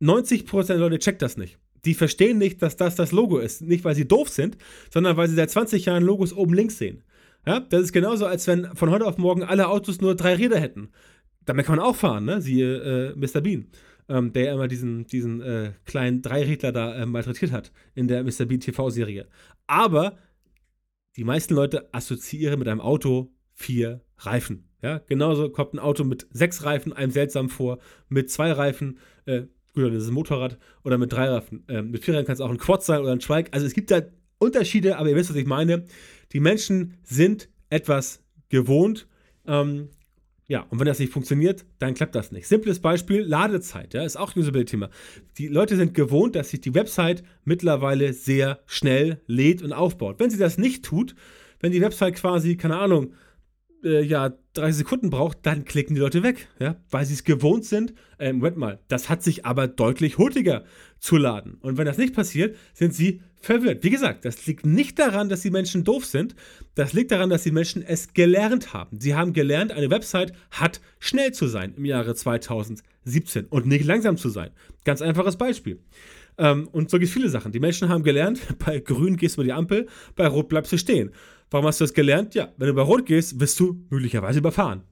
90% 0.00 0.66
der 0.66 0.78
Leute 0.78 0.98
checkt 0.98 1.22
das 1.22 1.36
nicht. 1.36 1.58
Die 1.84 1.94
verstehen 1.94 2.38
nicht, 2.38 2.60
dass 2.62 2.76
das 2.76 2.94
das 2.94 3.12
Logo 3.12 3.38
ist. 3.38 3.62
Nicht, 3.62 3.84
weil 3.84 3.94
sie 3.94 4.06
doof 4.06 4.28
sind, 4.28 4.58
sondern 4.92 5.16
weil 5.16 5.28
sie 5.28 5.34
seit 5.34 5.50
20 5.50 5.86
Jahren 5.86 6.02
Logos 6.02 6.32
oben 6.32 6.54
links 6.54 6.78
sehen. 6.78 7.02
Ja, 7.46 7.60
das 7.60 7.82
ist 7.82 7.92
genauso, 7.92 8.26
als 8.26 8.46
wenn 8.46 8.66
von 8.74 8.90
heute 8.90 9.06
auf 9.06 9.16
morgen 9.16 9.42
alle 9.42 9.68
Autos 9.68 10.00
nur 10.00 10.14
drei 10.14 10.34
Räder 10.34 10.60
hätten. 10.60 10.90
Damit 11.46 11.66
kann 11.66 11.76
man 11.76 11.84
auch 11.84 11.96
fahren, 11.96 12.26
ne? 12.26 12.42
Siehe 12.42 13.14
äh, 13.14 13.14
Mr. 13.16 13.40
Bean, 13.40 13.68
ähm, 14.08 14.32
der 14.34 14.52
immer 14.52 14.68
diesen, 14.68 15.06
diesen 15.06 15.40
äh, 15.40 15.72
kleinen 15.86 16.20
Dreirädler 16.20 16.70
da 16.72 16.94
äh, 16.94 17.06
malträtiert 17.06 17.50
hat 17.50 17.72
in 17.94 18.08
der 18.08 18.22
Mr. 18.24 18.44
Bean 18.44 18.60
TV-Serie. 18.60 19.26
Aber 19.66 20.18
die 21.16 21.24
meisten 21.24 21.54
Leute 21.54 21.88
assoziieren 21.92 22.58
mit 22.58 22.68
einem 22.68 22.80
Auto 22.80 23.32
vier 23.54 24.02
Reifen. 24.18 24.68
Ja, 24.82 24.98
genauso 24.98 25.50
kommt 25.50 25.74
ein 25.74 25.78
Auto 25.78 26.04
mit 26.04 26.26
sechs 26.30 26.64
Reifen 26.64 26.92
einem 26.92 27.10
seltsam 27.10 27.48
vor, 27.48 27.78
mit 28.08 28.30
zwei 28.30 28.52
Reifen, 28.52 28.98
äh, 29.26 29.42
gut, 29.74 29.92
das 29.92 30.04
ist 30.04 30.08
ein 30.08 30.14
Motorrad, 30.14 30.58
oder 30.84 30.98
mit 30.98 31.12
drei 31.12 31.28
Reifen. 31.28 31.64
Äh, 31.68 31.82
mit 31.82 32.04
vier 32.04 32.14
Reifen 32.14 32.26
kann 32.26 32.34
es 32.34 32.40
auch 32.40 32.50
ein 32.50 32.58
Quad 32.58 32.82
sein 32.82 33.00
oder 33.00 33.12
ein 33.12 33.20
Trike. 33.20 33.52
Also 33.52 33.66
es 33.66 33.74
gibt 33.74 33.90
da 33.90 34.02
Unterschiede, 34.38 34.96
aber 34.96 35.10
ihr 35.10 35.16
wisst, 35.16 35.30
was 35.30 35.36
ich 35.36 35.46
meine. 35.46 35.84
Die 36.32 36.40
Menschen 36.40 36.94
sind 37.02 37.48
etwas 37.68 38.22
gewohnt. 38.48 39.06
Ähm, 39.46 39.90
ja, 40.48 40.66
und 40.68 40.80
wenn 40.80 40.86
das 40.86 40.98
nicht 40.98 41.12
funktioniert, 41.12 41.64
dann 41.78 41.94
klappt 41.94 42.14
das 42.16 42.32
nicht. 42.32 42.48
Simples 42.48 42.80
Beispiel, 42.80 43.20
Ladezeit, 43.20 43.94
ja, 43.94 44.02
ist 44.02 44.16
auch 44.16 44.34
ein 44.34 44.40
Usability-Thema. 44.40 44.90
Die 45.38 45.46
Leute 45.46 45.76
sind 45.76 45.94
gewohnt, 45.94 46.34
dass 46.34 46.50
sich 46.50 46.60
die 46.60 46.74
Website 46.74 47.22
mittlerweile 47.44 48.12
sehr 48.12 48.58
schnell 48.66 49.20
lädt 49.26 49.62
und 49.62 49.72
aufbaut. 49.72 50.18
Wenn 50.18 50.30
sie 50.30 50.38
das 50.38 50.58
nicht 50.58 50.84
tut, 50.84 51.14
wenn 51.60 51.70
die 51.70 51.80
Website 51.80 52.16
quasi, 52.16 52.56
keine 52.56 52.78
Ahnung, 52.78 53.14
äh, 53.84 54.02
ja, 54.02 54.32
30 54.54 54.78
Sekunden 54.78 55.10
braucht, 55.10 55.38
dann 55.42 55.64
klicken 55.64 55.94
die 55.94 56.00
Leute 56.00 56.22
weg, 56.22 56.48
ja, 56.58 56.76
weil 56.90 57.04
sie 57.04 57.14
es 57.14 57.24
gewohnt 57.24 57.64
sind. 57.64 57.94
Ähm, 58.18 58.36
Moment 58.36 58.56
mal, 58.56 58.78
das 58.88 59.08
hat 59.08 59.22
sich 59.22 59.46
aber 59.46 59.68
deutlich 59.68 60.18
hurtiger 60.18 60.64
zu 60.98 61.16
laden. 61.16 61.54
Und 61.60 61.78
wenn 61.78 61.86
das 61.86 61.98
nicht 61.98 62.14
passiert, 62.14 62.56
sind 62.74 62.94
sie 62.94 63.22
verwirrt. 63.40 63.82
Wie 63.82 63.90
gesagt, 63.90 64.24
das 64.24 64.46
liegt 64.46 64.66
nicht 64.66 64.98
daran, 64.98 65.28
dass 65.28 65.42
die 65.42 65.50
Menschen 65.50 65.84
doof 65.84 66.04
sind. 66.04 66.34
Das 66.74 66.92
liegt 66.92 67.10
daran, 67.10 67.30
dass 67.30 67.42
die 67.42 67.52
Menschen 67.52 67.82
es 67.82 68.12
gelernt 68.12 68.74
haben. 68.74 69.00
Sie 69.00 69.14
haben 69.14 69.32
gelernt, 69.32 69.72
eine 69.72 69.90
Website 69.90 70.32
hat 70.50 70.80
schnell 70.98 71.32
zu 71.32 71.46
sein 71.46 71.74
im 71.76 71.84
Jahre 71.84 72.14
2017 72.14 73.46
und 73.46 73.66
nicht 73.66 73.84
langsam 73.84 74.16
zu 74.16 74.28
sein. 74.28 74.50
Ganz 74.84 75.00
einfaches 75.00 75.36
Beispiel. 75.36 75.80
Ähm, 76.38 76.68
und 76.68 76.90
so 76.90 76.98
gibt 76.98 77.08
es 77.08 77.14
viele 77.14 77.28
Sachen. 77.28 77.52
Die 77.52 77.60
Menschen 77.60 77.88
haben 77.88 78.02
gelernt, 78.02 78.40
bei 78.64 78.80
grün 78.80 79.16
gehst 79.16 79.36
du 79.36 79.42
über 79.42 79.46
die 79.46 79.52
Ampel, 79.52 79.86
bei 80.16 80.26
rot 80.26 80.48
bleibst 80.48 80.72
du 80.72 80.78
stehen. 80.78 81.10
Warum 81.50 81.66
hast 81.66 81.80
du 81.80 81.84
das 81.84 81.94
gelernt? 81.94 82.34
Ja, 82.34 82.52
wenn 82.56 82.68
du 82.68 82.74
bei 82.74 82.82
Rot 82.82 83.06
gehst, 83.06 83.40
wirst 83.40 83.58
du 83.58 83.84
möglicherweise 83.90 84.38
überfahren. 84.38 84.82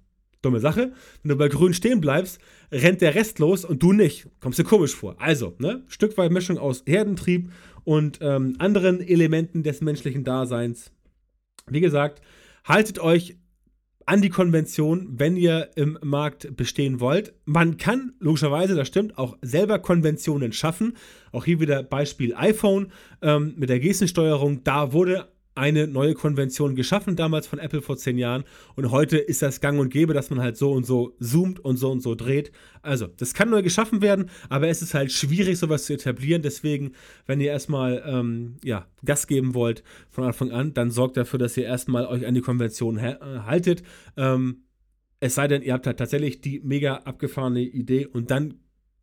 Dumme 0.43 0.61
Sache. 0.61 0.93
Wenn 1.23 1.31
du 1.31 1.37
bei 1.37 1.49
Grün 1.49 1.75
stehen 1.75 2.01
bleibst, 2.01 2.41
rennt 2.71 3.01
der 3.01 3.15
Rest 3.15 3.39
los 3.39 3.65
und 3.65 3.83
du 3.83 3.93
nicht. 3.93 4.29
Kommst 4.41 4.59
dir 4.59 4.65
komisch 4.65 4.95
vor. 4.95 5.17
Also, 5.19 5.55
ne? 5.59 5.83
Stück 5.89 6.17
weit 6.17 6.31
Mischung 6.31 6.59
aus 6.59 6.85
Herdentrieb 6.87 7.51
und 7.85 8.19
ähm, 8.21 8.55
anderen 8.59 9.01
Elementen 9.01 9.63
des 9.63 9.81
menschlichen 9.81 10.25
Daseins. 10.25 10.93
Wie 11.67 11.81
gesagt, 11.81 12.23
haltet 12.65 12.99
euch 12.99 13.37
an 14.07 14.23
die 14.23 14.31
Konvention, 14.31 15.07
wenn 15.19 15.37
ihr 15.37 15.71
im 15.77 15.99
Markt 16.03 16.57
bestehen 16.57 16.99
wollt. 16.99 17.35
Man 17.45 17.77
kann 17.77 18.15
logischerweise, 18.21 18.75
das 18.75 18.89
stimmt, 18.89 19.19
auch 19.19 19.37
selber 19.43 19.81
Konventionen 19.81 20.53
schaffen. 20.53 20.97
Auch 21.31 21.45
hier 21.45 21.61
wieder 21.61 21.83
Beispiel 21.83 22.35
iPhone 22.35 22.91
ähm, 23.21 23.55
mit 23.57 23.69
der 23.69 23.81
Gestensteuerung. 23.81 24.65
Da 24.65 24.93
wurde 24.93 25.29
eine 25.59 25.87
neue 25.87 26.15
Konvention 26.15 26.75
geschaffen, 26.75 27.17
damals 27.17 27.47
von 27.47 27.59
Apple 27.59 27.83
vor 27.83 27.97
zehn 27.97 28.17
Jahren. 28.17 28.45
Und 28.77 28.91
heute 28.91 29.19
ist 29.19 29.43
das 29.43 29.61
gang 29.61 29.79
und 29.79 29.91
gäbe, 29.91 30.15
dass 30.15 30.31
man 30.31 30.41
halt 30.41 30.57
so 30.57 30.73
und 30.73 30.87
so 30.87 31.17
zoomt 31.21 31.61
und 31.61 31.77
so 31.77 31.91
und 31.91 32.01
so 32.01 32.15
dreht. 32.15 32.53
Also, 32.81 33.09
das 33.09 33.35
kann 33.35 33.51
neu 33.51 33.63
geschaffen 33.63 34.01
werden, 34.01 34.31
aber 34.49 34.69
es 34.69 34.83
ist 34.83 34.95
halt 34.95 35.13
schwierig, 35.13 35.59
sowas 35.59 35.85
zu 35.85 35.95
etablieren. 35.95 36.43
Deswegen, 36.43 36.93
wenn 37.27 37.41
ihr 37.41 37.51
erstmal 37.51 38.03
ähm, 38.07 38.57
ja, 38.65 38.87
Gas 39.05 39.27
geben 39.27 39.55
wollt 39.55 39.83
von 40.11 40.25
Anfang 40.25 40.53
an, 40.53 40.75
dann 40.75 40.91
sorgt 40.91 41.17
dafür, 41.17 41.39
dass 41.39 41.57
ihr 41.57 41.65
erstmal 41.65 42.07
euch 42.07 42.25
an 42.25 42.35
die 42.35 42.41
Konvention 42.41 42.99
äh, 42.99 43.17
haltet. 43.45 43.83
Ähm, 44.17 44.63
es 45.21 45.35
sei 45.35 45.49
denn, 45.49 45.63
ihr 45.63 45.73
habt 45.73 45.87
halt 45.87 45.99
tatsächlich 45.99 46.41
die 46.41 46.61
mega 46.61 46.99
abgefahrene 46.99 47.63
Idee 47.63 48.07
und 48.07 48.31
dann 48.31 48.55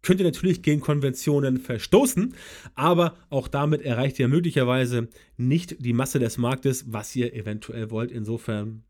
könnt 0.05 0.21
ihr 0.21 0.25
natürlich 0.25 0.61
gegen 0.61 0.79
Konventionen 0.79 1.57
verstoßen, 1.57 2.33
aber 2.75 3.17
auch 3.29 3.47
damit 3.47 3.81
erreicht 3.81 4.19
ihr 4.19 4.27
möglicherweise 4.27 5.09
nicht 5.35 5.83
die 5.83 5.93
Masse 5.93 6.19
des 6.19 6.37
Marktes, 6.37 6.85
was 6.87 7.15
ihr 7.15 7.33
eventuell 7.33 7.91
wollt. 7.91 8.11
Insofern 8.11 8.83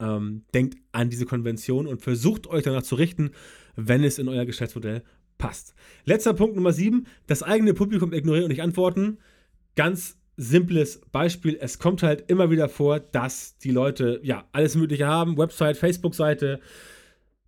ähm, 0.00 0.44
denkt 0.54 0.78
an 0.92 1.10
diese 1.10 1.26
Konvention 1.26 1.86
und 1.86 2.00
versucht 2.00 2.46
euch 2.46 2.62
danach 2.62 2.82
zu 2.82 2.94
richten, 2.94 3.32
wenn 3.74 4.04
es 4.04 4.18
in 4.18 4.28
euer 4.28 4.46
Geschäftsmodell 4.46 5.02
passt. 5.36 5.74
Letzter 6.04 6.32
Punkt 6.32 6.56
Nummer 6.56 6.72
7, 6.72 7.06
das 7.26 7.42
eigene 7.42 7.74
Publikum 7.74 8.12
ignorieren 8.12 8.44
und 8.44 8.50
nicht 8.50 8.62
antworten. 8.62 9.18
Ganz 9.74 10.16
simples 10.36 11.00
Beispiel, 11.12 11.58
es 11.60 11.78
kommt 11.78 12.02
halt 12.02 12.30
immer 12.30 12.50
wieder 12.50 12.68
vor, 12.68 13.00
dass 13.00 13.58
die 13.58 13.70
Leute 13.70 14.20
ja 14.22 14.46
alles 14.52 14.76
Mögliche 14.76 15.06
haben, 15.06 15.38
Website, 15.38 15.76
Facebook-Seite, 15.76 16.60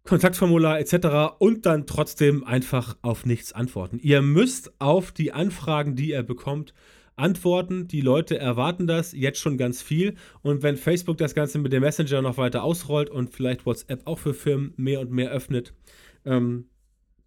Kontaktformular 0.08 0.80
etc. 0.80 1.36
und 1.38 1.66
dann 1.66 1.86
trotzdem 1.86 2.42
einfach 2.42 2.96
auf 3.02 3.26
nichts 3.26 3.52
antworten. 3.52 3.98
Ihr 4.02 4.22
müsst 4.22 4.72
auf 4.80 5.12
die 5.12 5.32
Anfragen, 5.32 5.96
die 5.96 6.10
ihr 6.10 6.22
bekommt, 6.22 6.72
antworten. 7.16 7.88
Die 7.88 8.00
Leute 8.00 8.38
erwarten 8.38 8.86
das 8.86 9.12
jetzt 9.12 9.38
schon 9.38 9.58
ganz 9.58 9.82
viel. 9.82 10.14
Und 10.40 10.62
wenn 10.62 10.78
Facebook 10.78 11.18
das 11.18 11.34
Ganze 11.34 11.58
mit 11.58 11.74
dem 11.74 11.82
Messenger 11.82 12.22
noch 12.22 12.38
weiter 12.38 12.62
ausrollt 12.62 13.10
und 13.10 13.34
vielleicht 13.34 13.66
WhatsApp 13.66 14.06
auch 14.06 14.18
für 14.18 14.32
Firmen 14.32 14.72
mehr 14.78 15.00
und 15.00 15.10
mehr 15.10 15.30
öffnet, 15.30 15.74
ähm, 16.24 16.70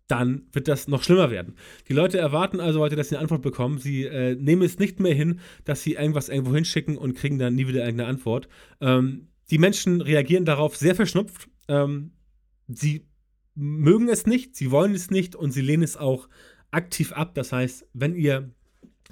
dann 0.08 0.48
wird 0.52 0.68
das 0.68 0.88
noch 0.88 1.04
schlimmer 1.04 1.30
werden. 1.30 1.54
Die 1.88 1.94
Leute 1.94 2.18
erwarten 2.18 2.60
also 2.60 2.80
heute, 2.80 2.96
dass 2.96 3.10
sie 3.10 3.16
eine 3.16 3.22
Antwort 3.22 3.44
bekommen. 3.44 3.78
Sie 3.78 4.06
äh, 4.06 4.34
nehmen 4.34 4.64
es 4.64 4.80
nicht 4.80 5.00
mehr 5.00 5.14
hin, 5.14 5.40
dass 5.66 5.84
sie 5.84 5.94
irgendwas 5.94 6.30
irgendwo 6.30 6.56
hinschicken 6.56 6.98
und 6.98 7.14
kriegen 7.14 7.38
dann 7.38 7.54
nie 7.54 7.68
wieder 7.68 7.82
irgendeine 7.82 8.10
Antwort. 8.10 8.50
Ähm, 8.82 9.28
die 9.52 9.60
Menschen 9.60 10.02
reagieren 10.02 10.46
darauf 10.46 10.76
sehr 10.76 10.96
verschnupft. 10.96 11.48
Ähm, 11.68 12.14
sie 12.78 13.08
mögen 13.56 14.10
es 14.10 14.26
nicht, 14.26 14.56
sie 14.56 14.72
wollen 14.72 14.94
es 14.94 15.12
nicht 15.12 15.36
und 15.36 15.52
sie 15.52 15.62
lehnen 15.62 15.84
es 15.84 15.98
auch 15.98 16.30
aktiv 16.72 17.12
ab. 17.12 17.36
Das 17.36 17.52
heißt, 17.52 17.88
wenn 17.94 18.16
ihr 18.16 18.54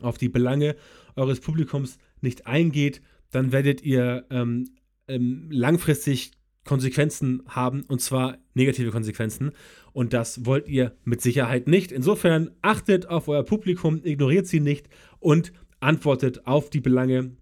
auf 0.02 0.18
die 0.18 0.30
Belange 0.30 0.76
eures 1.16 1.40
Publikums 1.40 1.98
nicht 2.22 2.48
eingeht, 2.48 3.02
dann 3.32 3.52
werdet 3.52 3.82
ihr 3.82 4.26
ähm, 4.30 4.70
ähm, 5.08 5.50
langfristig 5.52 6.32
Konsequenzen 6.66 7.44
haben 7.48 7.84
und 7.84 8.00
zwar 8.02 8.38
negative 8.54 8.92
Konsequenzen 8.92 9.52
und 9.92 10.14
das 10.14 10.46
wollt 10.46 10.68
ihr 10.68 10.96
mit 11.04 11.22
Sicherheit 11.22 11.68
nicht. 11.68 11.92
Insofern 11.92 12.52
achtet 12.62 13.08
auf 13.08 13.28
euer 13.28 13.44
Publikum, 13.44 14.02
ignoriert 14.04 14.48
sie 14.48 14.60
nicht 14.60 14.88
und 15.20 15.52
antwortet 15.80 16.46
auf 16.46 16.70
die 16.70 16.82
Belange 16.82 17.36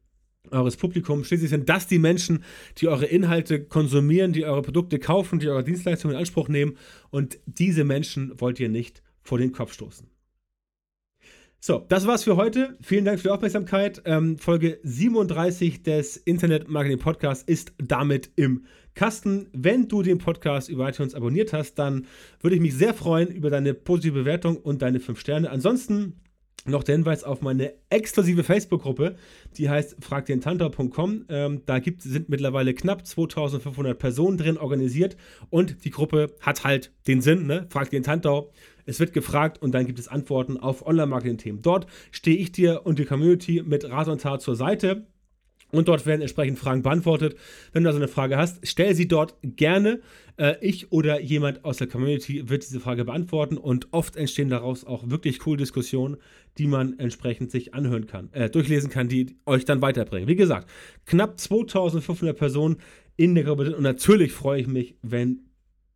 eures 0.52 0.78
Publikums. 0.78 1.28
Schließlich 1.28 1.50
sind 1.50 1.70
das 1.70 1.88
die 1.88 2.00
Menschen, 2.00 2.44
die 2.78 2.88
eure 2.88 3.06
Inhalte 3.06 3.64
konsumieren, 3.64 4.34
die 4.34 4.46
eure 4.46 4.62
Produkte 4.62 5.00
kaufen, 5.00 5.40
die 5.40 5.50
eure 5.50 5.64
Dienstleistungen 5.64 6.16
in 6.16 6.20
Anspruch 6.20 6.50
nehmen. 6.50 6.78
Und 7.10 7.40
diese 7.46 7.84
Menschen 7.84 8.40
wollt 8.40 8.60
ihr 8.60 8.70
nicht 8.70 9.02
vor 9.22 9.38
den 9.38 9.52
Kopf 9.52 9.74
stoßen. 9.74 10.08
So, 11.60 11.84
das 11.90 12.06
war's 12.06 12.24
für 12.24 12.38
heute. 12.38 12.78
Vielen 12.82 13.04
Dank 13.04 13.20
für 13.20 13.30
die 13.30 13.34
Aufmerksamkeit. 13.34 14.02
Ähm, 14.06 14.38
Folge 14.38 14.80
37 14.84 15.82
des 15.82 16.16
Internet 16.16 16.70
Marketing 16.70 17.00
Podcasts 17.00 17.44
ist 17.44 17.74
damit 17.80 18.30
im 18.36 18.66
Kasten. 18.94 19.50
Wenn 19.54 19.88
du 19.88 20.04
den 20.04 20.20
Podcast 20.20 20.70
über 20.70 20.88
iTunes 20.88 21.16
abonniert 21.16 21.54
hast, 21.54 21.76
dann 21.76 22.06
würde 22.42 22.56
ich 22.56 22.62
mich 22.62 22.76
sehr 22.76 22.94
freuen 22.94 23.30
über 23.30 23.50
deine 23.50 23.74
positive 23.74 24.20
Bewertung 24.20 24.58
und 24.58 24.84
deine 24.84 25.00
5 25.00 25.20
Sterne. 25.20 25.50
Ansonsten 25.50 26.22
noch 26.68 26.84
der 26.84 26.96
Hinweis 26.96 27.24
auf 27.24 27.42
meine 27.42 27.74
exklusive 27.90 28.44
Facebook-Gruppe, 28.44 29.16
die 29.58 29.70
heißt 29.70 29.98
fragdentantor.com. 30.00 31.26
Ähm, 31.30 31.62
da 31.66 31.80
gibt, 31.80 32.02
sind 32.02 32.30
mittlerweile 32.30 32.74
knapp 32.74 33.06
2500 33.06 33.98
Personen 33.98 34.38
drin 34.38 34.58
organisiert 34.58 35.18
und 35.50 35.84
die 35.86 35.92
Gruppe 35.92 36.36
hat 36.42 36.64
halt 36.64 36.92
den 37.08 37.22
Sinn, 37.22 37.48
ne? 37.48 37.68
Frag 37.70 37.90
den 37.90 38.04
Tantau. 38.04 38.52
Es 38.86 39.00
wird 39.00 39.14
gefragt 39.14 39.62
und 39.62 39.74
dann 39.74 39.86
gibt 39.86 40.00
es 40.00 40.08
Antworten 40.08 40.58
auf 40.58 40.86
Online-Marketing-Themen. 40.86 41.62
Dort 41.62 41.88
stehe 42.12 42.38
ich 42.38 42.54
dir 42.54 42.86
und 42.86 43.00
die 43.00 43.06
Community 43.06 43.62
mit 43.66 43.90
Rat 43.90 44.08
und 44.08 44.22
Tat 44.22 44.42
zur 44.42 44.56
Seite. 44.56 45.06
Und 45.72 45.88
dort 45.90 46.06
werden 46.06 46.22
entsprechend 46.22 46.58
Fragen 46.58 46.82
beantwortet. 46.82 47.36
Wenn 47.74 47.84
du 47.84 47.90
also 47.90 48.00
eine 48.00 48.08
Frage 48.08 48.38
hast, 48.38 48.66
stell 48.66 48.96
sie 48.96 49.08
dort 49.08 49.36
gerne. 49.44 50.00
Äh, 50.38 50.56
ich 50.62 50.92
oder 50.92 51.20
jemand 51.20 51.66
aus 51.66 51.78
der 51.78 51.88
Community 51.88 52.50
wird 52.50 52.64
diese 52.64 52.80
Frage 52.80 53.04
beantworten 53.04 53.58
und 53.58 53.88
oft 53.92 54.16
entstehen 54.16 54.50
daraus 54.50 54.86
auch 54.86 55.10
wirklich 55.10 55.40
coole 55.40 55.58
Diskussionen, 55.58 56.18
die 56.58 56.68
man 56.68 56.98
entsprechend 57.00 57.52
sich 57.52 57.74
anhören 57.74 58.08
kann, 58.08 58.32
äh, 58.32 58.50
durchlesen 58.50 58.90
kann, 58.90 59.10
die 59.10 59.38
euch 59.46 59.66
dann 59.66 59.82
weiterbringen. 59.82 60.30
Wie 60.30 60.36
gesagt, 60.36 60.70
knapp 61.06 61.40
2500 61.40 62.38
Personen 62.38 62.78
in 63.18 63.36
der 63.36 63.44
Gruppe 63.44 63.66
sind 63.66 63.76
und 63.76 63.84
natürlich 63.84 64.32
freue 64.32 64.62
ich 64.62 64.68
mich, 64.68 64.96
wenn 65.02 65.42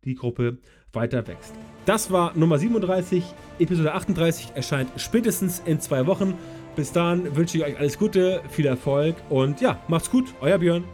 die 0.04 0.16
Gruppe 0.16 0.58
weiter 0.92 1.26
wächst. 1.26 1.54
Das 1.86 2.10
war 2.10 2.36
Nummer 2.36 2.58
37, 2.58 3.24
Episode 3.58 3.94
38 3.94 4.50
erscheint 4.54 4.90
spätestens 4.96 5.62
in 5.64 5.80
zwei 5.80 6.06
Wochen. 6.06 6.34
Bis 6.74 6.90
dahin 6.90 7.36
wünsche 7.36 7.58
ich 7.58 7.64
euch 7.64 7.78
alles 7.78 7.98
Gute, 7.98 8.42
viel 8.48 8.66
Erfolg 8.66 9.16
und 9.28 9.60
ja, 9.60 9.82
macht's 9.88 10.10
gut, 10.10 10.34
euer 10.40 10.58
Björn. 10.58 10.84